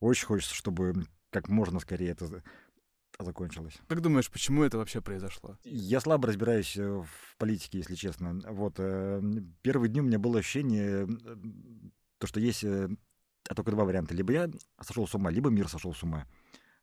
очень 0.00 0.26
хочется, 0.26 0.54
чтобы 0.54 1.06
как 1.30 1.48
можно 1.48 1.80
скорее 1.80 2.10
это 2.10 2.42
закончилось. 3.18 3.74
Как 3.88 4.00
думаешь, 4.00 4.30
почему 4.30 4.62
это 4.62 4.78
вообще 4.78 5.00
произошло? 5.00 5.58
Я 5.64 6.00
слабо 6.00 6.28
разбираюсь 6.28 6.76
э, 6.76 6.86
в 6.86 7.36
политике, 7.38 7.78
если 7.78 7.94
честно. 7.94 8.40
Вот 8.48 8.74
э, 8.78 9.22
первые 9.62 9.90
дни 9.90 10.00
у 10.00 10.04
меня 10.04 10.18
было 10.18 10.38
ощущение, 10.38 11.06
то, 12.18 12.26
что 12.26 12.40
есть 12.40 12.64
э, 12.64 12.88
только 13.54 13.70
два 13.70 13.84
варианта. 13.84 14.14
Либо 14.14 14.32
я 14.32 14.50
сошел 14.80 15.06
с 15.06 15.14
ума, 15.14 15.30
либо 15.30 15.50
мир 15.50 15.68
сошел 15.68 15.94
с 15.94 16.02
ума. 16.02 16.26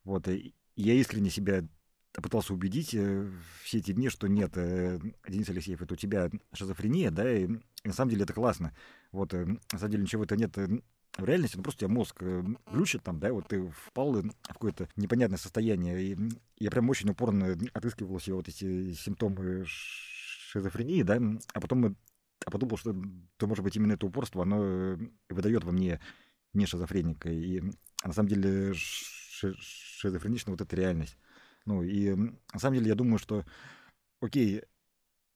Вот. 0.03 0.27
И 0.27 0.53
я 0.75 0.93
искренне 0.93 1.29
себя 1.29 1.67
пытался 2.13 2.53
убедить 2.53 2.89
все 3.63 3.77
эти 3.77 3.91
дни, 3.91 4.09
что 4.09 4.27
нет, 4.27 4.53
Денис 4.53 5.49
Алексеев, 5.49 5.81
это 5.81 5.93
у 5.93 5.97
тебя 5.97 6.31
шизофрения, 6.53 7.11
да, 7.11 7.31
и, 7.31 7.45
и 7.45 7.87
на 7.87 7.93
самом 7.93 8.09
деле 8.09 8.23
это 8.23 8.33
классно. 8.33 8.75
Вот, 9.11 9.31
на 9.33 9.59
самом 9.77 9.91
деле 9.91 10.03
ничего 10.03 10.23
это 10.23 10.35
нет 10.35 10.57
в 11.19 11.25
реальности, 11.25 11.57
ну, 11.57 11.63
просто 11.63 11.81
тебя 11.81 11.89
мозг 11.89 12.17
э, 12.21 12.43
глючит 12.71 13.03
там, 13.03 13.19
да, 13.19 13.31
вот 13.33 13.47
ты 13.47 13.71
впал 13.87 14.13
в 14.13 14.31
какое-то 14.47 14.87
непонятное 14.95 15.37
состояние. 15.37 16.01
И 16.01 16.17
я 16.57 16.71
прям 16.71 16.89
очень 16.89 17.09
упорно 17.09 17.57
отыскивал 17.73 18.19
себе 18.19 18.35
вот 18.35 18.47
эти 18.47 18.93
симптомы 18.93 19.63
шизофрении, 19.65 21.03
да, 21.03 21.19
а 21.53 21.61
потом 21.61 21.95
а 22.45 22.51
подумал, 22.51 22.77
что, 22.77 22.95
то, 23.37 23.47
может 23.47 23.63
быть, 23.63 23.75
именно 23.75 23.93
это 23.93 24.05
упорство, 24.05 24.43
оно 24.43 24.63
э, 24.63 24.97
выдает 25.29 25.63
во 25.63 25.71
мне 25.71 25.99
не 26.53 26.65
шизофреника. 26.65 27.29
И 27.29 27.61
на 28.03 28.13
самом 28.13 28.29
деле 28.29 28.73
шизофренична 28.73 30.51
вот 30.51 30.61
эта 30.61 30.75
реальность. 30.75 31.17
Ну, 31.65 31.83
и 31.83 32.15
на 32.15 32.59
самом 32.59 32.77
деле 32.77 32.89
я 32.89 32.95
думаю, 32.95 33.19
что, 33.19 33.45
окей, 34.21 34.63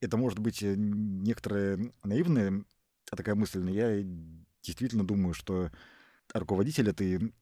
это 0.01 0.17
может 0.17 0.39
быть 0.39 0.63
э, 0.63 0.75
некоторая 0.77 1.79
наивная 2.03 2.63
такая 3.15 3.35
мысль, 3.35 3.59
но 3.59 3.69
я 3.69 4.03
действительно 4.63 5.05
думаю, 5.05 5.33
что 5.33 5.71
руководитель 6.33 6.89
этой 6.89 7.33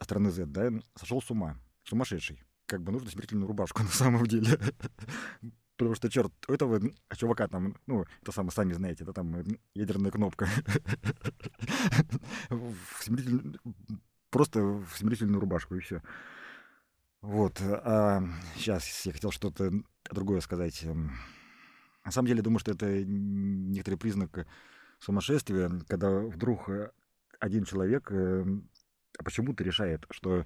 страны 0.00 0.30
Z, 0.30 0.46
да, 0.46 0.70
сошел 0.94 1.20
с 1.20 1.30
ума, 1.30 1.58
сумасшедший. 1.84 2.42
Как 2.66 2.82
бы 2.82 2.92
нужно 2.92 3.10
смертельную 3.10 3.48
рубашку 3.48 3.82
на 3.82 3.88
самом 3.88 4.26
деле. 4.26 4.58
Потому 5.76 5.94
что, 5.94 6.08
черт, 6.08 6.32
у 6.48 6.52
этого 6.52 6.80
чувака 7.16 7.48
там, 7.48 7.76
ну, 7.86 8.06
это 8.22 8.32
самое, 8.32 8.50
сами 8.52 8.72
знаете, 8.72 9.04
да, 9.04 9.12
там 9.12 9.44
ядерная 9.74 10.10
кнопка. 10.10 10.48
Просто 14.30 14.62
в 14.62 14.88
смирительную 14.96 15.40
рубашку, 15.40 15.74
и 15.76 15.80
все. 15.80 16.02
Вот. 17.20 17.60
А 17.60 18.22
сейчас 18.56 19.04
я 19.04 19.12
хотел 19.12 19.30
что-то 19.32 19.70
другое 20.10 20.40
сказать. 20.40 20.82
На 20.84 22.10
самом 22.10 22.28
деле, 22.28 22.42
думаю, 22.42 22.58
что 22.58 22.72
это 22.72 23.04
некоторый 23.04 23.96
признак 23.96 24.46
сумасшествие, 24.98 25.80
когда 25.88 26.10
вдруг 26.10 26.68
э, 26.68 26.90
один 27.40 27.64
человек 27.64 28.10
э, 28.10 28.44
почему-то 29.24 29.64
решает, 29.64 30.04
что 30.10 30.44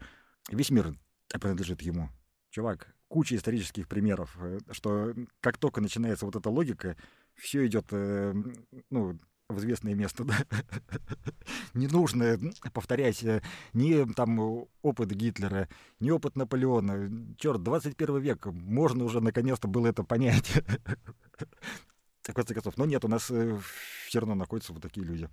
весь 0.50 0.70
мир 0.70 0.94
принадлежит 1.28 1.82
ему. 1.82 2.08
Чувак, 2.50 2.94
куча 3.08 3.36
исторических 3.36 3.88
примеров, 3.88 4.36
э, 4.40 4.58
что 4.72 5.14
как 5.40 5.58
только 5.58 5.80
начинается 5.80 6.26
вот 6.26 6.36
эта 6.36 6.50
логика, 6.50 6.96
все 7.34 7.66
идет 7.66 7.86
ну, 7.90 9.18
в 9.48 9.58
известное 9.58 9.94
место, 9.94 10.24
да. 10.24 10.36
Не 11.74 11.86
нужно 11.86 12.38
повторять 12.74 13.24
ни 13.72 14.12
там 14.12 14.66
опыт 14.82 15.10
Гитлера, 15.10 15.68
ни 16.00 16.10
опыт 16.10 16.36
Наполеона. 16.36 17.34
Черт, 17.38 17.62
21 17.62 18.18
век, 18.18 18.46
можно 18.46 19.04
уже 19.04 19.20
наконец-то 19.20 19.68
было 19.68 19.86
это 19.86 20.04
понять. 20.04 20.62
в 22.22 22.32
конце 22.34 22.54
концов. 22.54 22.76
Но 22.76 22.86
нет, 22.86 23.04
у 23.04 23.08
нас 23.08 23.30
э, 23.30 23.58
все 24.06 24.20
равно 24.20 24.34
находятся 24.34 24.72
вот 24.72 24.82
такие 24.82 25.06
люди. 25.06 25.28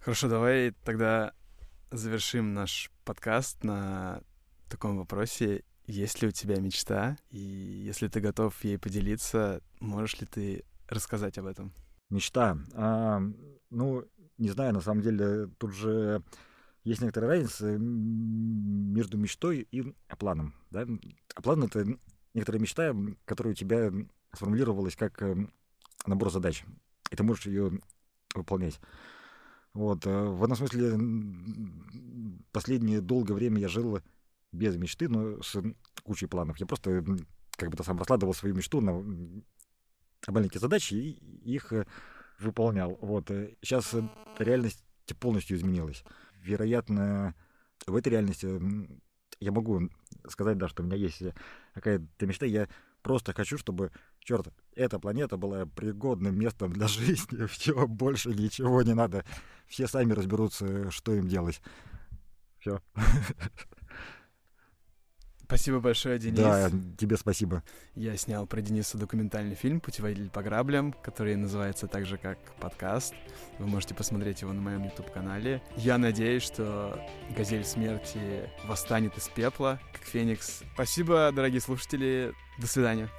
Хорошо, 0.00 0.28
давай 0.28 0.72
тогда 0.84 1.32
завершим 1.90 2.54
наш 2.54 2.90
подкаст 3.04 3.62
на 3.64 4.22
таком 4.68 4.98
вопросе. 4.98 5.64
Есть 5.86 6.22
ли 6.22 6.28
у 6.28 6.30
тебя 6.30 6.56
мечта? 6.56 7.16
И 7.30 7.38
если 7.38 8.08
ты 8.08 8.20
готов 8.20 8.62
ей 8.64 8.78
поделиться, 8.78 9.62
можешь 9.80 10.20
ли 10.20 10.26
ты 10.26 10.64
рассказать 10.88 11.38
об 11.38 11.46
этом? 11.46 11.72
Мечта. 12.08 12.56
А, 12.74 13.20
ну, 13.70 14.04
не 14.38 14.50
знаю, 14.50 14.74
на 14.74 14.80
самом 14.80 15.02
деле, 15.02 15.48
тут 15.58 15.74
же 15.74 16.22
есть 16.84 17.00
некоторая 17.00 17.30
разница 17.30 17.76
между 17.78 19.18
мечтой 19.18 19.68
и 19.70 19.94
планом. 20.18 20.54
Да? 20.70 20.86
А 21.34 21.42
план— 21.42 21.64
это 21.64 21.86
некоторая 22.34 22.60
мечта, 22.60 22.94
которая 23.24 23.52
у 23.52 23.56
тебя 23.56 23.92
сформулировалась 24.34 24.96
как 24.96 25.22
э, 25.22 25.46
набор 26.06 26.30
задач, 26.30 26.64
и 27.10 27.16
ты 27.16 27.22
можешь 27.22 27.46
ее 27.46 27.80
выполнять. 28.34 28.80
Вот. 29.72 30.06
Э, 30.06 30.24
в 30.24 30.42
этом 30.44 30.56
смысле 30.56 30.98
последнее 32.52 33.00
долгое 33.00 33.34
время 33.34 33.58
я 33.60 33.68
жил 33.68 34.00
без 34.52 34.76
мечты, 34.76 35.08
но 35.08 35.42
с 35.42 35.62
кучей 36.02 36.26
планов. 36.26 36.58
Я 36.58 36.66
просто 36.66 37.04
как 37.56 37.70
бы 37.70 37.76
то 37.76 37.84
сам 37.84 37.98
раскладывал 37.98 38.34
свою 38.34 38.54
мечту 38.54 38.80
на 38.80 39.02
маленькие 40.26 40.60
задачи 40.60 40.94
и 40.94 41.54
их 41.54 41.72
э, 41.72 41.86
выполнял. 42.38 42.98
Вот. 43.00 43.28
Сейчас 43.60 43.94
реальность 44.38 44.84
полностью 45.20 45.56
изменилась 45.58 46.04
вероятно, 46.42 47.34
в 47.86 47.96
этой 47.96 48.08
реальности 48.10 48.48
я 49.40 49.52
могу 49.52 49.88
сказать, 50.28 50.58
да, 50.58 50.68
что 50.68 50.82
у 50.82 50.86
меня 50.86 50.96
есть 50.96 51.22
какая-то 51.74 52.26
мечта. 52.26 52.46
Я 52.46 52.68
просто 53.02 53.32
хочу, 53.32 53.58
чтобы, 53.58 53.90
черт, 54.20 54.48
эта 54.74 54.98
планета 54.98 55.36
была 55.36 55.66
пригодным 55.66 56.38
местом 56.38 56.72
для 56.72 56.86
жизни. 56.88 57.46
Все, 57.46 57.86
больше 57.86 58.30
ничего 58.30 58.82
не 58.82 58.94
надо. 58.94 59.24
Все 59.66 59.86
сами 59.86 60.12
разберутся, 60.12 60.90
что 60.90 61.14
им 61.14 61.28
делать. 61.28 61.60
Все. 62.58 62.80
Спасибо 65.52 65.80
большое, 65.80 66.18
Денис. 66.18 66.38
Да, 66.38 66.70
тебе 66.96 67.18
спасибо. 67.18 67.62
Я 67.94 68.16
снял 68.16 68.46
про 68.46 68.62
Дениса 68.62 68.96
документальный 68.96 69.54
фильм 69.54 69.80
«Путеводитель 69.80 70.30
по 70.30 70.42
граблям», 70.42 70.94
который 71.02 71.36
называется 71.36 71.86
так 71.86 72.06
же, 72.06 72.16
как 72.16 72.38
подкаст. 72.58 73.12
Вы 73.58 73.66
можете 73.66 73.94
посмотреть 73.94 74.40
его 74.40 74.54
на 74.54 74.62
моем 74.62 74.82
YouTube-канале. 74.84 75.60
Я 75.76 75.98
надеюсь, 75.98 76.42
что 76.42 76.98
«Газель 77.36 77.66
смерти» 77.66 78.48
восстанет 78.64 79.18
из 79.18 79.28
пепла, 79.28 79.78
как 79.92 80.00
Феникс. 80.04 80.62
Спасибо, 80.72 81.30
дорогие 81.36 81.60
слушатели. 81.60 82.32
До 82.58 82.66
свидания. 82.66 83.10